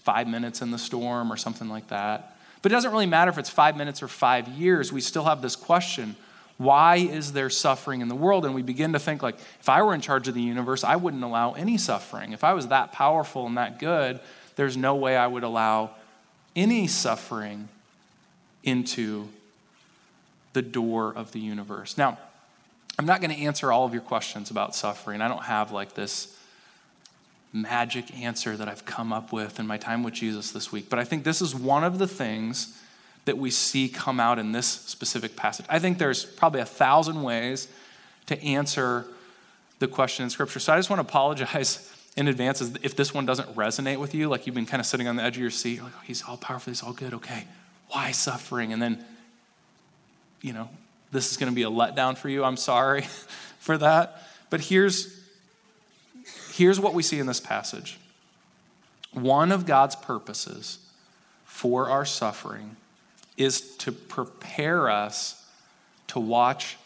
five 0.04 0.28
minutes 0.28 0.62
in 0.62 0.72
the 0.72 0.78
storm 0.78 1.32
or 1.32 1.38
something 1.38 1.70
like 1.70 1.88
that. 1.88 2.35
But 2.66 2.72
it 2.72 2.78
doesn't 2.78 2.94
really 2.94 3.06
matter 3.06 3.30
if 3.30 3.38
it's 3.38 3.52
five 3.52 3.78
minutes 3.78 4.02
or 4.02 4.08
five 4.08 4.48
years. 4.48 4.92
We 4.92 5.00
still 5.00 5.26
have 5.26 5.40
this 5.40 5.56
question 5.56 6.16
why 6.58 6.96
is 6.96 7.32
there 7.32 7.52
suffering 7.52 8.02
in 8.02 8.08
the 8.08 8.16
world? 8.16 8.44
And 8.44 8.56
we 8.56 8.64
begin 8.64 8.94
to 8.94 8.98
think, 9.00 9.22
like, 9.22 9.38
if 9.60 9.70
I 9.70 9.84
were 9.84 9.94
in 9.94 10.02
charge 10.02 10.28
of 10.28 10.34
the 10.34 10.42
universe, 10.42 10.84
I 10.84 10.96
wouldn't 10.96 11.24
allow 11.24 11.54
any 11.54 11.78
suffering. 11.78 12.34
If 12.34 12.44
I 12.44 12.54
was 12.54 12.70
that 12.70 12.92
powerful 12.92 13.46
and 13.46 13.58
that 13.58 13.78
good, 13.78 14.20
there's 14.56 14.76
no 14.76 14.96
way 14.96 15.16
I 15.16 15.28
would 15.28 15.44
allow 15.44 15.92
any 16.56 16.88
suffering 16.88 17.70
into 18.64 19.28
the 20.54 20.64
door 20.64 21.14
of 21.16 21.34
the 21.34 21.40
universe. 21.40 22.00
Now, 22.00 22.18
I'm 22.98 23.06
not 23.06 23.22
going 23.22 23.30
to 23.30 23.42
answer 23.44 23.72
all 23.72 23.86
of 23.86 23.94
your 23.94 24.02
questions 24.02 24.50
about 24.50 24.74
suffering. 24.76 25.22
I 25.22 25.28
don't 25.28 25.44
have 25.44 25.72
like 25.72 25.94
this 25.94 26.35
magic 27.56 28.14
answer 28.14 28.58
that 28.58 28.68
I've 28.68 28.86
come 28.86 29.14
up 29.14 29.32
with 29.32 29.62
in 29.62 29.66
my 29.66 29.78
time 29.78 30.04
with 30.04 30.14
Jesus 30.14 30.52
this 30.52 30.74
week, 30.74 30.90
but 30.90 31.00
I 31.00 31.06
think 31.06 31.24
this 31.24 31.42
is 31.42 31.56
one 31.56 31.86
of 31.86 32.00
the 32.00 32.08
things 32.08 32.78
that 33.24 33.38
we 33.38 33.50
see 33.50 33.88
come 33.88 34.20
out 34.20 34.38
in 34.38 34.52
this 34.52 34.68
specific 34.68 35.38
passage. 35.38 35.66
I 35.70 35.80
think 35.80 35.98
there's 35.98 36.26
probably 36.26 36.60
a 36.60 36.66
thousand 36.66 37.24
ways 37.24 37.70
to 38.26 38.42
answer 38.44 39.06
the 39.80 39.88
question 39.88 40.24
in 40.24 40.30
Scripture. 40.30 40.60
So 40.60 40.74
I 40.74 40.78
just 40.78 40.90
want 40.90 41.00
to 41.00 41.08
apologize 41.08 41.92
in 42.18 42.28
advance 42.28 42.62
if 42.84 42.96
this 42.96 43.14
one 43.14 43.26
doesn't 43.26 43.56
resonate 43.56 43.98
with 44.00 44.14
you, 44.14 44.28
like 44.28 44.46
you've 44.46 44.56
been 44.56 44.66
kind 44.66 44.82
of 44.82 44.86
sitting 44.86 45.08
on 45.08 45.16
the 45.16 45.24
edge 45.24 45.38
of 45.38 45.42
your 45.42 45.50
seat, 45.50 45.82
like, 45.82 45.94
oh, 45.96 46.02
he's 46.04 46.24
all 46.24 46.38
powerful, 46.38 46.72
he's 46.72 46.84
all 46.84 46.94
good, 46.94 47.14
okay. 47.14 47.46
Why 47.90 48.12
suffering? 48.12 48.74
And 48.74 48.82
then, 48.82 49.04
you 50.42 50.52
know, 50.52 50.70
this 51.12 51.32
is 51.32 51.38
going 51.38 51.52
to 51.52 51.56
be 51.56 51.64
a 51.64 51.70
letdown 51.70 52.18
for 52.18 52.28
you. 52.28 52.44
I'm 52.44 52.58
sorry 52.58 53.02
for 53.60 53.78
that. 53.78 54.22
But 54.50 54.60
here's, 54.60 55.25
here's 56.56 56.80
what 56.80 56.94
we 56.94 57.04
see 57.04 57.20
in 57.20 57.28
this 57.28 57.40
passage 57.40 58.00
one 59.12 59.52
of 59.52 59.66
God's 59.66 59.96
purposes 59.96 60.80
for 61.46 61.90
our 61.90 62.06
suffering 62.06 62.76
is 63.38 63.62
to 63.78 63.92
prepare 63.92 64.90
us 64.90 65.46
to 66.08 66.20
watch 66.20 66.78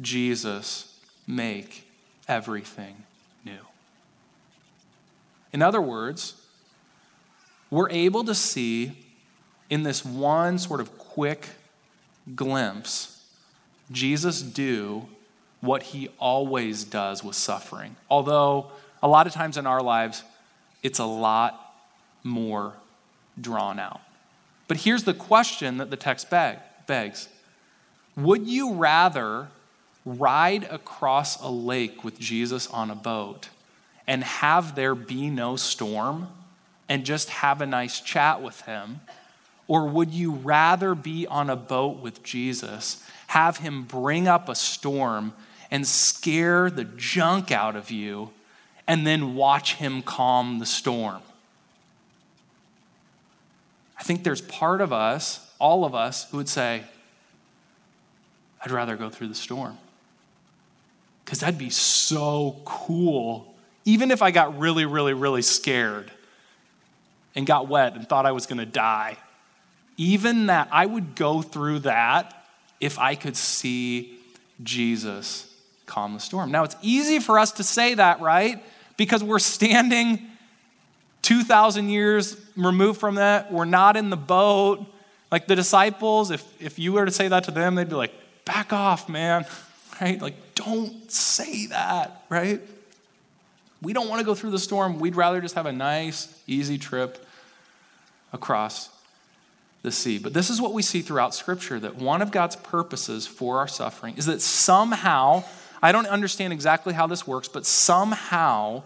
Jesus 0.00 0.92
make 1.26 1.88
everything 2.28 3.04
new. 3.44 3.58
In 5.52 5.62
other 5.62 5.80
words, 5.80 6.34
we're 7.70 7.90
able 7.90 8.24
to 8.24 8.34
see 8.34 8.92
in 9.70 9.82
this 9.82 10.04
one 10.04 10.58
sort 10.58 10.80
of 10.80 10.98
quick 10.98 11.48
glimpse 12.34 13.24
Jesus 13.90 14.42
do 14.42 15.06
what 15.60 15.82
he 15.82 16.08
always 16.18 16.84
does 16.84 17.24
with 17.24 17.36
suffering. 17.36 17.96
Although, 18.10 18.70
a 19.02 19.08
lot 19.08 19.26
of 19.26 19.32
times 19.32 19.56
in 19.56 19.66
our 19.66 19.82
lives, 19.82 20.22
it's 20.82 20.98
a 20.98 21.04
lot 21.04 21.74
more 22.22 22.74
drawn 23.40 23.78
out. 23.78 24.00
But 24.68 24.78
here's 24.78 25.04
the 25.04 25.14
question 25.14 25.78
that 25.78 25.90
the 25.90 25.96
text 25.96 26.30
beg, 26.30 26.58
begs 26.86 27.28
Would 28.16 28.46
you 28.46 28.74
rather 28.74 29.48
ride 30.04 30.64
across 30.64 31.40
a 31.42 31.48
lake 31.48 32.04
with 32.04 32.18
Jesus 32.18 32.66
on 32.68 32.90
a 32.90 32.94
boat 32.94 33.48
and 34.06 34.22
have 34.22 34.74
there 34.74 34.94
be 34.94 35.28
no 35.28 35.56
storm 35.56 36.28
and 36.88 37.04
just 37.04 37.28
have 37.28 37.60
a 37.60 37.66
nice 37.66 38.00
chat 38.00 38.42
with 38.42 38.60
him? 38.62 39.00
Or 39.68 39.86
would 39.88 40.12
you 40.12 40.32
rather 40.32 40.94
be 40.94 41.26
on 41.26 41.50
a 41.50 41.56
boat 41.56 42.00
with 42.00 42.22
Jesus, 42.22 43.04
have 43.28 43.58
him 43.58 43.82
bring 43.82 44.28
up 44.28 44.48
a 44.48 44.54
storm 44.54 45.32
and 45.72 45.84
scare 45.84 46.70
the 46.70 46.84
junk 46.84 47.50
out 47.50 47.74
of 47.74 47.90
you, 47.90 48.30
and 48.86 49.06
then 49.06 49.34
watch 49.34 49.74
him 49.74 50.02
calm 50.02 50.58
the 50.58 50.66
storm? 50.66 51.22
I 53.98 54.02
think 54.02 54.24
there's 54.24 54.42
part 54.42 54.80
of 54.80 54.92
us, 54.92 55.40
all 55.58 55.84
of 55.84 55.94
us, 55.94 56.30
who 56.30 56.36
would 56.36 56.48
say, 56.48 56.82
I'd 58.64 58.70
rather 58.70 58.96
go 58.96 59.10
through 59.10 59.28
the 59.28 59.34
storm. 59.34 59.78
Because 61.24 61.40
that'd 61.40 61.58
be 61.58 61.70
so 61.70 62.60
cool. 62.64 63.54
Even 63.84 64.10
if 64.10 64.22
I 64.22 64.30
got 64.30 64.58
really, 64.58 64.84
really, 64.84 65.14
really 65.14 65.42
scared 65.42 66.10
and 67.34 67.46
got 67.46 67.68
wet 67.68 67.94
and 67.94 68.08
thought 68.08 68.26
I 68.26 68.32
was 68.32 68.46
going 68.46 68.58
to 68.58 68.66
die, 68.66 69.16
even 69.96 70.46
that, 70.46 70.68
I 70.70 70.86
would 70.86 71.14
go 71.14 71.42
through 71.42 71.80
that 71.80 72.46
if 72.80 72.98
I 72.98 73.14
could 73.14 73.36
see 73.36 74.18
Jesus 74.62 75.52
calm 75.86 76.14
the 76.14 76.20
storm. 76.20 76.50
Now, 76.50 76.64
it's 76.64 76.76
easy 76.82 77.18
for 77.18 77.38
us 77.38 77.52
to 77.52 77.64
say 77.64 77.94
that, 77.94 78.20
right? 78.20 78.62
Because 78.96 79.22
we're 79.22 79.38
standing 79.38 80.22
2,000 81.22 81.88
years 81.88 82.36
removed 82.56 83.00
from 83.00 83.16
that. 83.16 83.52
We're 83.52 83.64
not 83.64 83.96
in 83.96 84.10
the 84.10 84.16
boat. 84.16 84.86
Like 85.30 85.46
the 85.46 85.56
disciples, 85.56 86.30
if, 86.30 86.62
if 86.62 86.78
you 86.78 86.92
were 86.92 87.04
to 87.04 87.10
say 87.10 87.28
that 87.28 87.44
to 87.44 87.50
them, 87.50 87.74
they'd 87.74 87.88
be 87.88 87.96
like, 87.96 88.12
back 88.44 88.72
off, 88.72 89.08
man, 89.08 89.44
right? 90.00 90.20
Like, 90.20 90.54
don't 90.54 91.10
say 91.10 91.66
that, 91.66 92.24
right? 92.28 92.60
We 93.82 93.92
don't 93.92 94.08
want 94.08 94.20
to 94.20 94.24
go 94.24 94.34
through 94.34 94.52
the 94.52 94.58
storm. 94.58 94.98
We'd 94.98 95.16
rather 95.16 95.40
just 95.40 95.54
have 95.54 95.66
a 95.66 95.72
nice, 95.72 96.32
easy 96.46 96.78
trip 96.78 97.26
across 98.32 98.88
the 99.82 99.92
sea. 99.92 100.18
But 100.18 100.32
this 100.32 100.50
is 100.50 100.60
what 100.60 100.72
we 100.72 100.82
see 100.82 101.02
throughout 101.02 101.34
Scripture 101.34 101.78
that 101.80 101.96
one 101.96 102.22
of 102.22 102.30
God's 102.30 102.56
purposes 102.56 103.26
for 103.26 103.58
our 103.58 103.68
suffering 103.68 104.16
is 104.16 104.26
that 104.26 104.40
somehow, 104.40 105.44
I 105.82 105.92
don't 105.92 106.06
understand 106.06 106.52
exactly 106.52 106.94
how 106.94 107.06
this 107.06 107.26
works, 107.26 107.48
but 107.48 107.66
somehow 107.66 108.82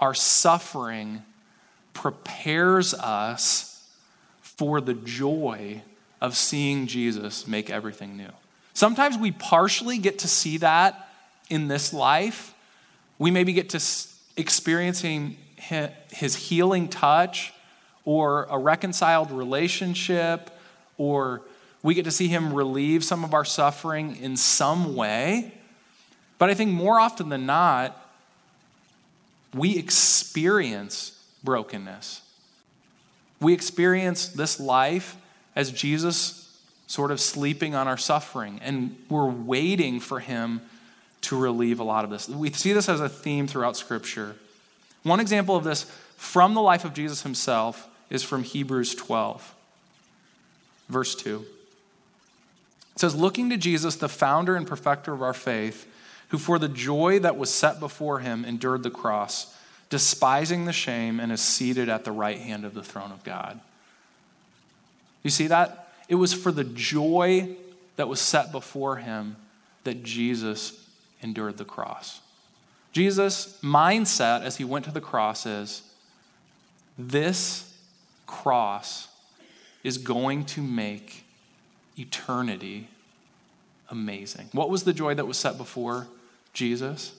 our 0.00 0.14
suffering 0.14 1.22
prepares 1.92 2.94
us 2.94 3.88
for 4.40 4.80
the 4.80 4.94
joy 4.94 5.82
of 6.20 6.36
seeing 6.36 6.86
Jesus 6.86 7.46
make 7.46 7.70
everything 7.70 8.16
new. 8.16 8.30
Sometimes 8.72 9.16
we 9.16 9.30
partially 9.30 9.98
get 9.98 10.20
to 10.20 10.28
see 10.28 10.58
that 10.58 11.08
in 11.48 11.68
this 11.68 11.92
life. 11.92 12.54
We 13.18 13.30
maybe 13.30 13.52
get 13.52 13.70
to 13.70 13.80
experiencing 14.36 15.36
his 15.56 16.34
healing 16.34 16.88
touch 16.88 17.52
or 18.04 18.44
a 18.50 18.58
reconciled 18.58 19.30
relationship 19.30 20.50
or 20.98 21.42
we 21.82 21.94
get 21.94 22.04
to 22.04 22.10
see 22.10 22.28
him 22.28 22.52
relieve 22.52 23.04
some 23.04 23.24
of 23.24 23.34
our 23.34 23.44
suffering 23.44 24.16
in 24.16 24.36
some 24.36 24.96
way. 24.96 25.52
But 26.38 26.50
I 26.50 26.54
think 26.54 26.72
more 26.72 26.98
often 26.98 27.28
than 27.28 27.46
not, 27.46 28.00
we 29.54 29.78
experience 29.78 31.22
brokenness. 31.42 32.22
We 33.40 33.52
experience 33.52 34.28
this 34.28 34.58
life 34.58 35.16
as 35.54 35.70
Jesus 35.70 36.40
sort 36.86 37.10
of 37.10 37.20
sleeping 37.20 37.74
on 37.74 37.88
our 37.88 37.96
suffering, 37.96 38.60
and 38.62 38.96
we're 39.08 39.28
waiting 39.28 40.00
for 40.00 40.20
him 40.20 40.60
to 41.22 41.38
relieve 41.38 41.80
a 41.80 41.84
lot 41.84 42.04
of 42.04 42.10
this. 42.10 42.28
We 42.28 42.50
see 42.52 42.72
this 42.72 42.88
as 42.88 43.00
a 43.00 43.08
theme 43.08 43.46
throughout 43.46 43.76
Scripture. 43.76 44.36
One 45.02 45.20
example 45.20 45.56
of 45.56 45.64
this 45.64 45.84
from 46.16 46.54
the 46.54 46.60
life 46.60 46.84
of 46.84 46.94
Jesus 46.94 47.22
himself 47.22 47.88
is 48.10 48.22
from 48.22 48.42
Hebrews 48.42 48.94
12, 48.94 49.54
verse 50.88 51.14
2. 51.14 51.44
It 52.94 53.00
says, 53.00 53.14
Looking 53.14 53.50
to 53.50 53.56
Jesus, 53.56 53.96
the 53.96 54.08
founder 54.08 54.54
and 54.54 54.66
perfecter 54.66 55.12
of 55.12 55.22
our 55.22 55.34
faith, 55.34 55.90
who 56.34 56.38
for 56.38 56.58
the 56.58 56.68
joy 56.68 57.20
that 57.20 57.36
was 57.36 57.48
set 57.48 57.78
before 57.78 58.18
him 58.18 58.44
endured 58.44 58.82
the 58.82 58.90
cross 58.90 59.54
despising 59.88 60.64
the 60.64 60.72
shame, 60.72 61.20
and 61.20 61.30
is 61.30 61.40
seated 61.40 61.88
at 61.88 62.04
the 62.04 62.10
right 62.10 62.40
hand 62.40 62.64
of 62.64 62.74
the 62.74 62.82
throne 62.82 63.12
of 63.12 63.22
God. 63.22 63.60
You 65.22 65.30
see 65.30 65.46
that? 65.46 65.92
It 66.08 66.16
was 66.16 66.34
for 66.34 66.50
the 66.50 66.64
joy 66.64 67.50
that 67.94 68.08
was 68.08 68.18
set 68.18 68.50
before 68.50 68.96
him 68.96 69.36
that 69.84 70.02
Jesus 70.02 70.84
endured 71.22 71.58
the 71.58 71.64
cross. 71.64 72.20
Jesus' 72.90 73.56
mindset 73.62 74.42
as 74.42 74.56
he 74.56 74.64
went 74.64 74.84
to 74.86 74.90
the 74.90 75.00
cross 75.00 75.46
is 75.46 75.82
this 76.98 77.72
cross 78.26 79.06
is 79.84 79.96
going 79.96 80.44
to 80.46 80.60
make 80.60 81.22
eternity 81.96 82.88
amazing. 83.90 84.48
What 84.50 84.70
was 84.70 84.82
the 84.82 84.92
joy 84.92 85.14
that 85.14 85.28
was 85.28 85.36
set 85.36 85.56
before 85.56 86.08
Jesus? 86.54 87.14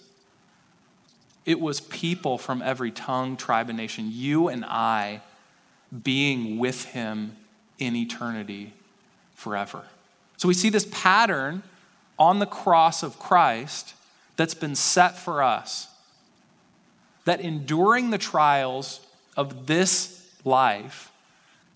It 1.45 1.59
was 1.59 1.79
people 1.79 2.37
from 2.37 2.61
every 2.61 2.91
tongue, 2.91 3.37
tribe, 3.37 3.69
and 3.69 3.77
nation, 3.77 4.09
you 4.11 4.47
and 4.47 4.65
I, 4.65 5.21
being 6.03 6.57
with 6.57 6.85
him 6.85 7.35
in 7.77 7.95
eternity 7.95 8.73
forever. 9.35 9.83
So 10.37 10.47
we 10.47 10.53
see 10.53 10.69
this 10.69 10.87
pattern 10.91 11.61
on 12.17 12.39
the 12.39 12.45
cross 12.45 13.03
of 13.03 13.19
Christ 13.19 13.93
that's 14.35 14.53
been 14.53 14.75
set 14.75 15.17
for 15.17 15.43
us. 15.43 15.87
That 17.25 17.41
enduring 17.41 18.09
the 18.09 18.17
trials 18.17 18.99
of 19.37 19.67
this 19.67 20.27
life 20.43 21.11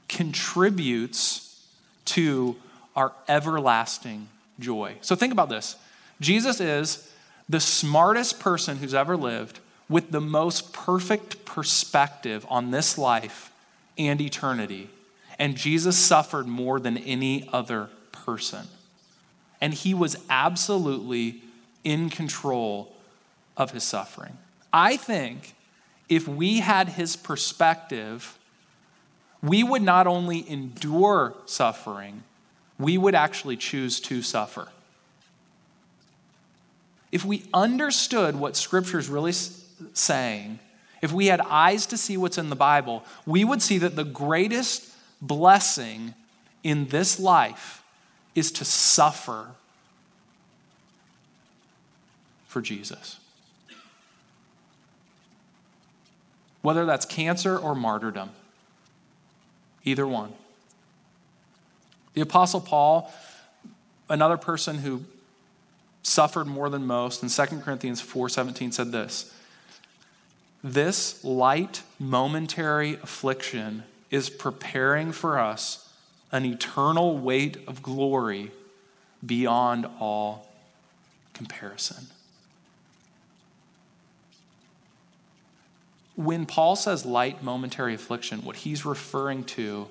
contributes 0.08 1.64
to 2.06 2.56
our 2.96 3.14
everlasting 3.28 4.28
joy. 4.60 4.96
So 5.02 5.16
think 5.16 5.32
about 5.32 5.50
this 5.50 5.76
Jesus 6.20 6.60
is 6.60 7.09
the 7.50 7.60
smartest 7.60 8.40
person 8.40 8.78
who's 8.78 8.94
ever 8.94 9.18
lived 9.18 9.60
with 9.90 10.12
the 10.12 10.22
most 10.22 10.72
perfect 10.72 11.44
perspective 11.46 12.46
on 12.48 12.70
this 12.70 12.98
life 12.98 13.52
and 13.98 14.22
eternity. 14.22 14.88
And 15.40 15.58
Jesus 15.58 15.98
suffered 15.98 16.48
more 16.48 16.80
than 16.80 16.98
any 16.98 17.50
other 17.52 17.90
person. 18.12 18.68
And 19.60 19.74
he 19.74 19.94
was 19.94 20.16
absolutely 20.30 21.42
in 21.84 22.10
control 22.10 22.94
of 23.58 23.72
his 23.72 23.84
suffering. 23.84 24.38
I 24.72 24.96
think 24.96 25.56
if 26.08 26.28
we 26.28 26.60
had 26.60 26.90
his 26.90 27.16
perspective, 27.16 28.38
we 29.42 29.64
would 29.64 29.82
not 29.82 30.06
only 30.06 30.50
endure 30.50 31.34
suffering, 31.46 32.24
we 32.78 32.98
would 32.98 33.16
actually 33.16 33.58
choose 33.58 34.00
to 34.02 34.22
suffer. 34.22 34.68
If 37.12 37.26
we 37.26 37.44
understood 37.54 38.36
what 38.36 38.56
Scripture 38.56 39.00
is 39.00 39.10
really 39.10 39.34
saying, 39.94 40.60
if 41.02 41.12
we 41.12 41.28
had 41.28 41.42
eyes 41.42 41.86
to 41.88 41.98
see 41.98 42.18
what's 42.18 42.38
in 42.38 42.50
the 42.50 42.56
Bible, 42.56 43.04
we 43.26 43.44
would 43.44 43.62
see 43.62 43.78
that 43.80 43.96
the 43.96 44.04
greatest 44.04 44.94
blessing 45.22 46.14
in 46.64 46.88
this 46.88 47.20
life 47.20 47.84
is 48.36 48.52
to 48.54 48.66
suffer 48.66 49.48
for 52.48 52.62
Jesus. 52.62 53.20
Whether 56.62 56.86
that's 56.86 57.06
cancer 57.06 57.58
or 57.58 57.74
martyrdom, 57.74 58.32
either 59.86 60.06
one. 60.06 60.34
The 62.14 62.22
Apostle 62.22 62.60
Paul, 62.60 63.14
another 64.10 64.36
person 64.36 64.80
who 64.80 65.06
suffered 66.04 66.48
more 66.48 66.70
than 66.70 66.86
most. 66.86 67.22
And 67.22 67.32
2 67.32 67.62
Corinthians 67.62 68.02
4:17 68.02 68.72
said 68.72 68.92
this. 68.92 69.34
This 70.64 71.24
light 71.24 71.84
momentary 72.00 72.96
affliction 72.96 73.84
is 74.12 74.30
preparing 74.30 75.12
for 75.12 75.40
us 75.40 75.94
an 76.32 76.46
eternal 76.46 77.18
weight 77.18 77.58
of 77.68 77.82
glory 77.82 78.52
beyond 79.26 79.86
all 80.00 80.48
comparison. 81.34 82.08
When 86.16 86.46
Paul 86.46 86.76
says 86.76 87.06
light 87.06 87.42
momentary 87.42 87.94
affliction, 87.94 88.44
what 88.44 88.58
he's 88.58 88.86
referring 88.86 89.46
to 89.46 89.88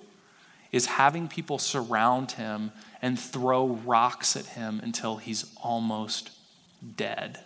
is 0.73 0.87
having 0.87 1.29
people 1.29 1.59
surround 1.59 2.33
him 2.33 2.73
and 3.01 3.19
throw 3.19 3.67
rocks 3.67 4.37
at 4.37 4.47
him 4.47 4.81
until 4.83 5.17
he's 5.17 5.53
almost 5.63 6.31
dead. 6.97 7.41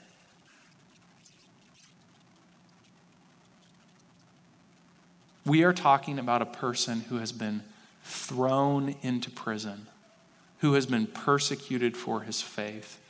We 5.45 5.65
are 5.65 5.73
talking 5.73 6.19
about 6.19 6.43
a 6.43 6.47
person 6.47 7.01
who 7.09 7.19
has 7.19 7.33
been 7.33 7.63
thrown 8.05 8.95
into 9.03 9.31
prison, 9.31 9.87
who 10.59 10.75
has 10.75 10.87
been 10.87 11.07
persecuted 11.07 11.97
for 11.97 12.23
his 12.23 12.41
faith, 12.41 13.01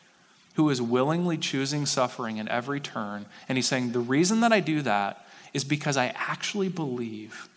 who 0.54 0.68
is 0.70 0.80
willingly 0.80 1.36
choosing 1.36 1.84
suffering 1.86 2.38
at 2.40 2.48
every 2.48 2.80
turn. 2.80 3.26
And 3.48 3.56
he's 3.58 3.68
saying, 3.68 3.92
The 3.92 4.00
reason 4.00 4.40
that 4.40 4.52
I 4.52 4.60
do 4.60 4.82
that 4.82 5.26
is 5.52 5.64
because 5.64 5.96
I 5.96 6.06
actually 6.14 6.68
believe 6.68 7.48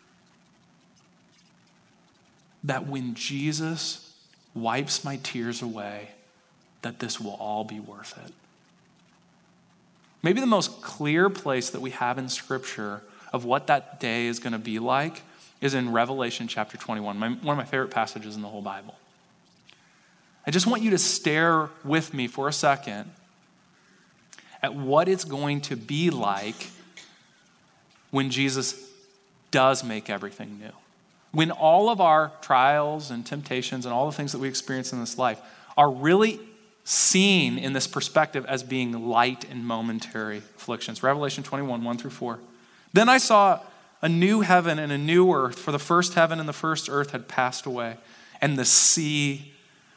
that 2.66 2.88
when 2.88 3.14
Jesus 3.14 4.14
wipes 4.54 5.04
my 5.04 5.18
tears 5.18 5.62
away, 5.62 6.10
that 6.82 7.00
this 7.00 7.20
will 7.20 7.36
all 7.36 7.64
be 7.64 7.80
worth 7.80 8.18
it. 8.26 8.34
Maybe 10.24 10.40
the 10.40 10.48
most 10.48 10.82
clear 10.82 11.30
place 11.30 11.70
that 11.70 11.82
we 11.82 11.92
have 11.92 12.18
in 12.18 12.30
Scripture 12.30 13.02
of 13.32 13.46
what 13.46 13.68
that 13.68 14.00
day 14.00 14.26
is 14.26 14.40
going 14.40 14.54
to 14.54 14.60
be 14.60 14.80
like 14.80 15.22
is 15.62 15.74
in 15.74 15.92
Revelation 15.92 16.48
chapter 16.48 16.78
21, 16.78 17.18
my, 17.18 17.30
one 17.30 17.54
of 17.54 17.58
my 17.58 17.64
favorite 17.64 17.92
passages 17.92 18.36
in 18.36 18.42
the 18.42 18.48
whole 18.48 18.62
Bible. 18.62 18.96
I 20.48 20.52
just 20.52 20.68
want 20.68 20.82
you 20.82 20.92
to 20.92 20.98
stare 20.98 21.70
with 21.84 22.14
me 22.14 22.28
for 22.28 22.48
a 22.48 22.54
second 22.54 23.12
at 24.64 24.74
what 24.74 25.08
it's 25.08 25.26
going 25.26 25.62
to 25.62 25.76
be 25.76 26.10
like 26.10 26.72
when 28.10 28.32
Jesus 28.32 28.90
does 29.52 29.84
make 29.84 30.10
everything 30.10 30.60
new. 30.60 30.72
When 31.36 31.52
all 31.52 31.90
of 31.90 32.00
our 32.00 32.32
trials 32.42 33.12
and 33.12 33.26
temptations 33.26 33.86
and 33.86 33.94
all 33.94 34.06
the 34.06 34.16
things 34.16 34.32
that 34.32 34.40
we 34.40 34.48
experience 34.48 34.94
in 34.94 35.02
this 35.02 35.18
life 35.18 35.42
are 35.76 35.92
really 35.92 36.40
seen 36.86 37.58
in 37.58 37.74
this 37.74 37.88
perspective 37.88 38.46
as 38.46 38.64
being 38.64 39.10
light 39.10 39.44
and 39.52 39.66
momentary 39.66 40.38
afflictions. 40.38 41.04
Revelation 41.04 41.44
21, 41.44 41.84
1 41.84 41.98
through 41.98 42.12
4. 42.12 42.40
Then 42.94 43.10
I 43.10 43.18
saw 43.18 43.60
a 44.02 44.08
new 44.08 44.42
heaven 44.42 44.80
and 44.80 44.94
a 44.94 44.98
new 44.98 45.30
earth, 45.34 45.60
for 45.60 45.74
the 45.74 45.80
first 45.80 46.14
heaven 46.14 46.40
and 46.40 46.48
the 46.48 46.54
first 46.54 46.88
earth 46.90 47.12
had 47.12 47.28
passed 47.28 47.66
away, 47.66 47.98
and 48.40 48.58
the 48.58 48.64
sea 48.64 49.52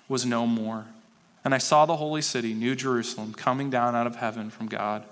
was 0.08 0.26
no 0.26 0.44
more. 0.44 0.86
And 1.44 1.54
I 1.54 1.58
saw 1.58 1.86
the 1.86 1.98
holy 1.98 2.22
city, 2.22 2.52
New 2.52 2.74
Jerusalem, 2.74 3.32
coming 3.32 3.70
down 3.70 3.94
out 3.94 4.08
of 4.08 4.16
heaven 4.16 4.50
from 4.50 4.66
God 4.66 5.04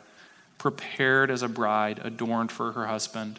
prepared 0.59 1.31
as 1.31 1.45
a 1.45 1.49
bride 1.49 2.01
adorned 2.03 2.51
for 2.51 2.73
her 2.73 2.87
husband. 2.87 3.39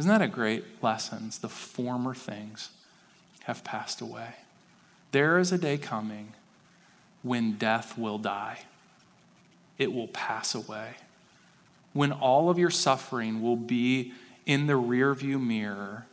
Isn't 0.00 0.08
that 0.08 0.22
a 0.22 0.28
great 0.28 0.64
lesson? 0.82 1.30
The 1.42 1.50
former 1.50 2.14
things 2.14 2.70
have 3.44 3.62
passed 3.64 4.00
away. 4.00 4.28
There 5.12 5.38
is 5.38 5.52
a 5.52 5.58
day 5.58 5.76
coming 5.76 6.32
when 7.22 7.58
death 7.58 7.98
will 7.98 8.16
die, 8.16 8.60
it 9.76 9.92
will 9.92 10.08
pass 10.08 10.54
away. 10.54 10.92
When 11.92 12.12
all 12.12 12.48
of 12.48 12.58
your 12.58 12.70
suffering 12.70 13.42
will 13.42 13.56
be 13.56 14.14
in 14.46 14.68
the 14.68 14.72
rearview 14.72 15.38
mirror, 15.38 16.06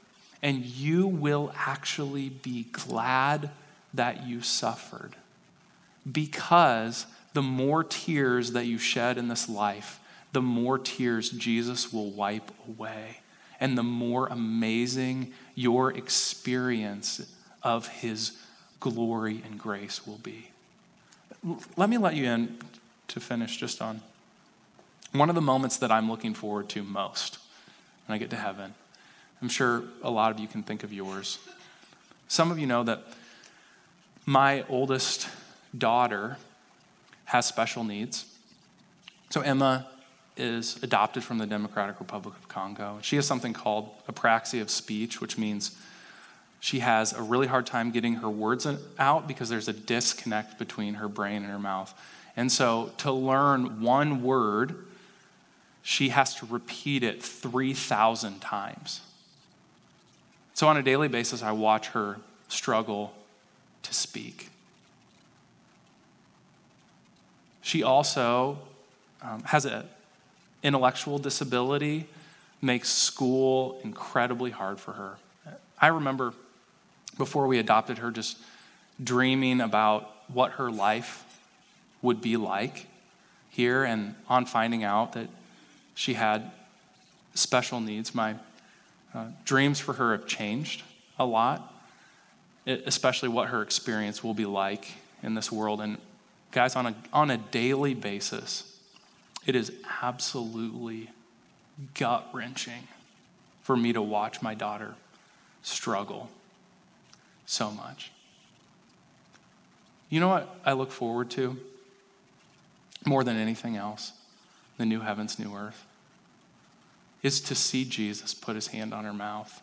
and 0.43 0.65
you 0.65 1.07
will 1.07 1.53
actually 1.55 2.27
be 2.27 2.63
glad 2.73 3.51
that 3.93 4.27
you 4.27 4.41
suffered. 4.41 5.15
Because 6.11 7.05
the 7.31 7.41
more 7.41 7.85
tears 7.85 8.51
that 8.51 8.65
you 8.65 8.79
shed 8.79 9.17
in 9.17 9.29
this 9.29 9.47
life, 9.47 10.01
the 10.33 10.41
more 10.41 10.77
tears 10.77 11.29
Jesus 11.29 11.93
will 11.93 12.09
wipe 12.09 12.51
away 12.67 13.19
and 13.59 13.77
the 13.77 13.83
more 13.83 14.27
amazing 14.27 15.33
your 15.55 15.91
experience 15.91 17.31
of 17.63 17.87
His 17.87 18.37
glory 18.79 19.41
and 19.45 19.59
grace 19.59 20.05
will 20.05 20.19
be. 20.19 20.51
Let 21.75 21.89
me 21.89 21.97
let 21.97 22.15
you 22.15 22.25
in 22.25 22.57
to 23.09 23.19
finish 23.19 23.57
just 23.57 23.81
on 23.81 24.01
one 25.13 25.29
of 25.29 25.35
the 25.35 25.41
moments 25.41 25.77
that 25.77 25.91
I'm 25.91 26.09
looking 26.09 26.33
forward 26.33 26.69
to 26.69 26.83
most 26.83 27.39
when 28.05 28.15
I 28.15 28.19
get 28.19 28.29
to 28.31 28.35
heaven. 28.35 28.73
I'm 29.41 29.49
sure 29.49 29.83
a 30.03 30.09
lot 30.09 30.31
of 30.31 30.39
you 30.39 30.47
can 30.47 30.63
think 30.63 30.83
of 30.83 30.91
yours. 30.91 31.39
Some 32.27 32.51
of 32.51 32.59
you 32.59 32.67
know 32.67 32.83
that 32.83 33.03
my 34.25 34.65
oldest 34.67 35.29
daughter 35.77 36.37
has 37.25 37.45
special 37.45 37.83
needs. 37.83 38.25
So 39.29 39.41
Emma 39.41 39.87
is 40.37 40.81
adopted 40.83 41.23
from 41.23 41.37
the 41.37 41.45
Democratic 41.45 41.99
Republic 41.99 42.35
of 42.35 42.47
Congo. 42.47 42.99
She 43.01 43.15
has 43.15 43.25
something 43.25 43.53
called 43.53 43.89
apraxia 44.07 44.61
of 44.61 44.69
speech, 44.69 45.19
which 45.21 45.37
means 45.37 45.75
she 46.59 46.79
has 46.79 47.13
a 47.13 47.21
really 47.21 47.47
hard 47.47 47.65
time 47.65 47.91
getting 47.91 48.15
her 48.15 48.29
words 48.29 48.67
out 48.97 49.27
because 49.27 49.49
there's 49.49 49.67
a 49.67 49.73
disconnect 49.73 50.57
between 50.57 50.95
her 50.95 51.07
brain 51.07 51.43
and 51.43 51.51
her 51.51 51.59
mouth. 51.59 51.93
And 52.35 52.51
so 52.51 52.91
to 52.99 53.11
learn 53.11 53.81
one 53.81 54.23
word, 54.23 54.85
she 55.81 56.09
has 56.09 56.35
to 56.35 56.45
repeat 56.45 57.03
it 57.03 57.23
3,000 57.23 58.39
times. 58.41 59.01
So 60.53 60.67
on 60.67 60.77
a 60.77 60.83
daily 60.83 61.07
basis, 61.07 61.43
I 61.43 61.51
watch 61.51 61.89
her 61.89 62.17
struggle 62.47 63.13
to 63.83 63.93
speak. 63.93 64.49
She 67.61 67.83
also 67.83 68.59
um, 69.21 69.43
has 69.43 69.65
a 69.65 69.85
intellectual 70.67 71.17
disability 71.17 72.05
makes 72.61 72.89
school 72.89 73.79
incredibly 73.83 74.51
hard 74.51 74.79
for 74.79 74.91
her. 74.91 75.15
I 75.79 75.87
remember 75.87 76.33
before 77.17 77.47
we 77.47 77.57
adopted 77.57 77.99
her 77.99 78.11
just 78.11 78.37
dreaming 79.01 79.61
about 79.61 80.11
what 80.27 80.51
her 80.53 80.69
life 80.69 81.23
would 82.01 82.19
be 82.21 82.35
like 82.35 82.85
here, 83.49 83.85
and 83.85 84.13
on 84.27 84.45
finding 84.45 84.83
out 84.83 85.13
that 85.13 85.29
she 85.95 86.15
had 86.15 86.51
special 87.33 87.79
needs, 87.79 88.13
my 88.13 88.35
uh, 89.15 89.27
dreams 89.45 89.79
for 89.79 89.93
her 89.93 90.11
have 90.11 90.27
changed 90.27 90.83
a 91.17 91.25
lot, 91.25 91.73
especially 92.65 93.29
what 93.29 93.47
her 93.47 93.61
experience 93.61 94.21
will 94.21 94.33
be 94.33 94.45
like 94.45 94.91
in 95.23 95.33
this 95.33 95.49
world. 95.49 95.79
And 95.79 95.97
guys, 96.51 96.75
on 96.75 96.87
a, 96.87 96.95
on 97.13 97.31
a 97.31 97.37
daily 97.37 97.93
basis, 97.93 98.76
it 99.47 99.55
is 99.55 99.71
absolutely 100.01 101.09
gut 101.93 102.27
wrenching 102.33 102.87
for 103.63 103.77
me 103.77 103.93
to 103.93 104.01
watch 104.01 104.41
my 104.41 104.53
daughter 104.53 104.93
struggle 105.63 106.29
so 107.45 107.71
much. 107.71 108.11
You 110.09 110.19
know 110.19 110.27
what 110.27 110.59
I 110.65 110.73
look 110.73 110.91
forward 110.91 111.29
to 111.31 111.57
more 113.05 113.23
than 113.23 113.37
anything 113.37 113.77
else? 113.77 114.11
The 114.77 114.85
new 114.85 114.99
heavens, 114.99 115.39
new 115.39 115.55
earth. 115.55 115.85
Is 117.23 117.41
to 117.41 117.55
see 117.55 117.83
Jesus 117.85 118.33
put 118.33 118.55
his 118.55 118.67
hand 118.67 118.93
on 118.93 119.05
her 119.05 119.13
mouth 119.13 119.61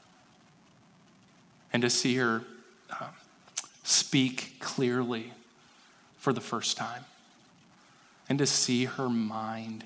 and 1.72 1.82
to 1.82 1.91
see 1.91 2.16
her 2.16 2.43
uh, 2.91 3.09
speak 3.85 4.57
clearly 4.61 5.32
for 6.16 6.32
the 6.32 6.41
first 6.41 6.76
time 6.76 7.05
and 8.29 8.39
to 8.39 8.47
see 8.47 8.87
her 8.87 9.09
mind 9.09 9.85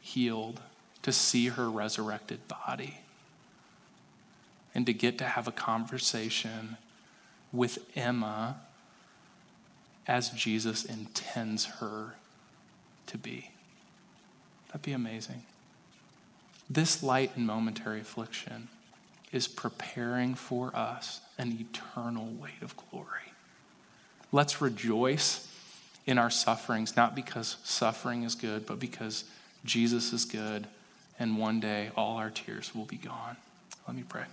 healed, 0.00 0.60
to 1.02 1.12
see 1.12 1.48
her 1.48 1.70
resurrected 1.70 2.46
body, 2.48 2.98
and 4.74 4.86
to 4.86 4.92
get 4.92 5.18
to 5.18 5.24
have 5.24 5.46
a 5.46 5.52
conversation 5.52 6.76
with 7.52 7.78
Emma 7.96 8.56
as 10.06 10.30
Jesus 10.30 10.84
intends 10.84 11.64
her 11.64 12.14
to 13.06 13.18
be. 13.18 13.50
That'd 14.68 14.82
be 14.82 14.92
amazing. 14.92 15.42
This 16.68 17.02
light 17.02 17.36
and 17.36 17.46
momentary 17.46 18.00
affliction 18.00 18.68
is 19.30 19.46
preparing 19.46 20.34
for 20.34 20.74
us 20.74 21.20
an 21.38 21.58
eternal 21.60 22.26
weight 22.26 22.62
of 22.62 22.74
glory. 22.76 23.32
Let's 24.32 24.60
rejoice 24.60 25.48
in 26.06 26.18
our 26.18 26.30
sufferings, 26.30 26.96
not 26.96 27.14
because 27.14 27.56
suffering 27.64 28.22
is 28.24 28.34
good, 28.34 28.66
but 28.66 28.78
because 28.78 29.24
Jesus 29.64 30.12
is 30.12 30.24
good, 30.24 30.66
and 31.18 31.38
one 31.38 31.60
day 31.60 31.90
all 31.96 32.16
our 32.16 32.30
tears 32.30 32.74
will 32.74 32.84
be 32.84 32.96
gone. 32.96 33.36
Let 33.86 33.96
me 33.96 34.04
pray. 34.08 34.24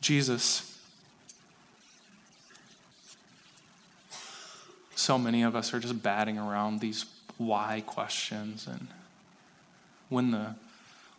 Jesus, 0.00 0.78
so 4.94 5.18
many 5.18 5.42
of 5.42 5.56
us 5.56 5.74
are 5.74 5.80
just 5.80 6.02
batting 6.02 6.38
around 6.38 6.80
these 6.80 7.04
why 7.38 7.82
questions. 7.86 8.66
And 8.66 8.88
when 10.08 10.30
the 10.30 10.54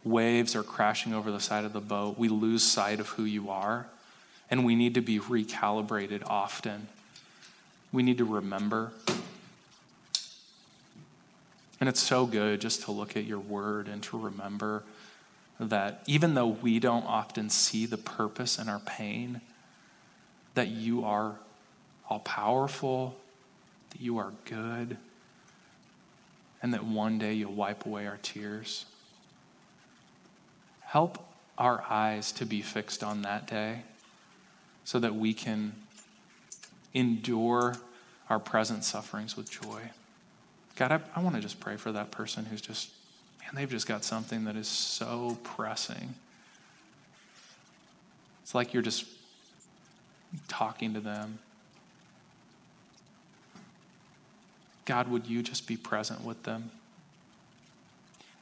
waves 0.03 0.55
are 0.55 0.63
crashing 0.63 1.13
over 1.13 1.31
the 1.31 1.39
side 1.39 1.65
of 1.65 1.73
the 1.73 1.81
boat, 1.81 2.17
we 2.17 2.29
lose 2.29 2.63
sight 2.63 2.99
of 2.99 3.09
who 3.09 3.23
you 3.23 3.49
are. 3.49 3.87
And 4.49 4.65
we 4.65 4.75
need 4.75 4.93
to 4.93 5.01
be 5.01 5.19
recalibrated 5.19 6.23
often. 6.25 6.87
We 7.91 8.03
need 8.03 8.17
to 8.17 8.25
remember. 8.25 8.91
And 11.79 11.87
it's 11.87 12.01
so 12.01 12.25
good 12.25 12.61
just 12.61 12.83
to 12.83 12.91
look 12.91 13.15
at 13.15 13.25
your 13.25 13.39
word 13.39 13.87
and 13.87 14.01
to 14.03 14.17
remember 14.17 14.83
that 15.59 16.03
even 16.07 16.33
though 16.33 16.47
we 16.47 16.79
don't 16.79 17.05
often 17.05 17.49
see 17.49 17.85
the 17.85 17.97
purpose 17.97 18.59
in 18.59 18.69
our 18.69 18.79
pain, 18.79 19.41
that 20.53 20.67
you 20.67 21.03
are 21.03 21.35
all 22.09 22.19
powerful, 22.19 23.15
that 23.91 24.01
you 24.01 24.17
are 24.17 24.31
good, 24.45 24.97
and 26.61 26.73
that 26.73 26.83
one 26.83 27.19
day 27.19 27.33
you'll 27.33 27.53
wipe 27.53 27.85
away 27.85 28.07
our 28.07 28.17
tears. 28.21 28.85
Help 30.81 31.23
our 31.57 31.83
eyes 31.89 32.31
to 32.31 32.45
be 32.45 32.61
fixed 32.61 33.03
on 33.03 33.21
that 33.23 33.47
day 33.47 33.81
so 34.83 34.99
that 34.99 35.15
we 35.15 35.33
can 35.33 35.73
endure 36.97 37.75
our 38.29 38.39
present 38.39 38.83
sufferings 38.83 39.37
with 39.37 39.49
joy. 39.49 39.81
God, 40.75 40.91
I, 40.91 40.99
I 41.15 41.21
want 41.21 41.35
to 41.35 41.41
just 41.41 41.59
pray 41.59 41.77
for 41.77 41.91
that 41.91 42.11
person 42.11 42.45
who's 42.45 42.61
just, 42.61 42.89
man, 43.41 43.51
they've 43.53 43.69
just 43.69 43.87
got 43.87 44.03
something 44.03 44.45
that 44.45 44.55
is 44.55 44.67
so 44.67 45.37
pressing. 45.43 46.15
It's 48.43 48.55
like 48.55 48.73
you're 48.73 48.83
just 48.83 49.05
talking 50.47 50.93
to 50.93 50.99
them. 50.99 51.39
God, 54.85 55.09
would 55.09 55.27
you 55.27 55.43
just 55.43 55.67
be 55.67 55.77
present 55.77 56.23
with 56.23 56.43
them? 56.43 56.71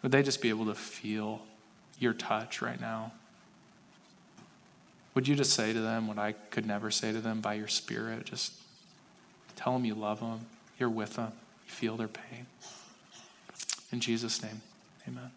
Would 0.04 0.12
they 0.12 0.22
just 0.22 0.42
be 0.42 0.50
able 0.50 0.66
to 0.66 0.76
feel 0.76 1.42
your 2.00 2.14
touch 2.14 2.62
right 2.62 2.80
now? 2.80 3.12
Would 5.16 5.28
you 5.28 5.36
just 5.36 5.54
say 5.54 5.74
to 5.74 5.80
them 5.80 6.08
what 6.08 6.20
I 6.20 6.34
could 6.34 6.68
never 6.68 6.92
say 6.92 7.12
to 7.14 7.22
them 7.22 7.42
by 7.42 7.56
your 7.56 7.70
Spirit? 7.70 8.26
Just 8.26 8.54
tell 9.56 9.74
them 9.74 9.86
you 9.86 9.96
love 9.96 10.20
them, 10.20 10.42
you're 10.78 10.90
with 10.90 11.16
them, 11.16 11.32
you 11.66 11.72
feel 11.72 11.98
their 11.98 12.10
pain. 12.10 12.46
In 13.92 14.02
Jesus' 14.02 14.44
name, 14.44 14.62
amen. 15.08 15.32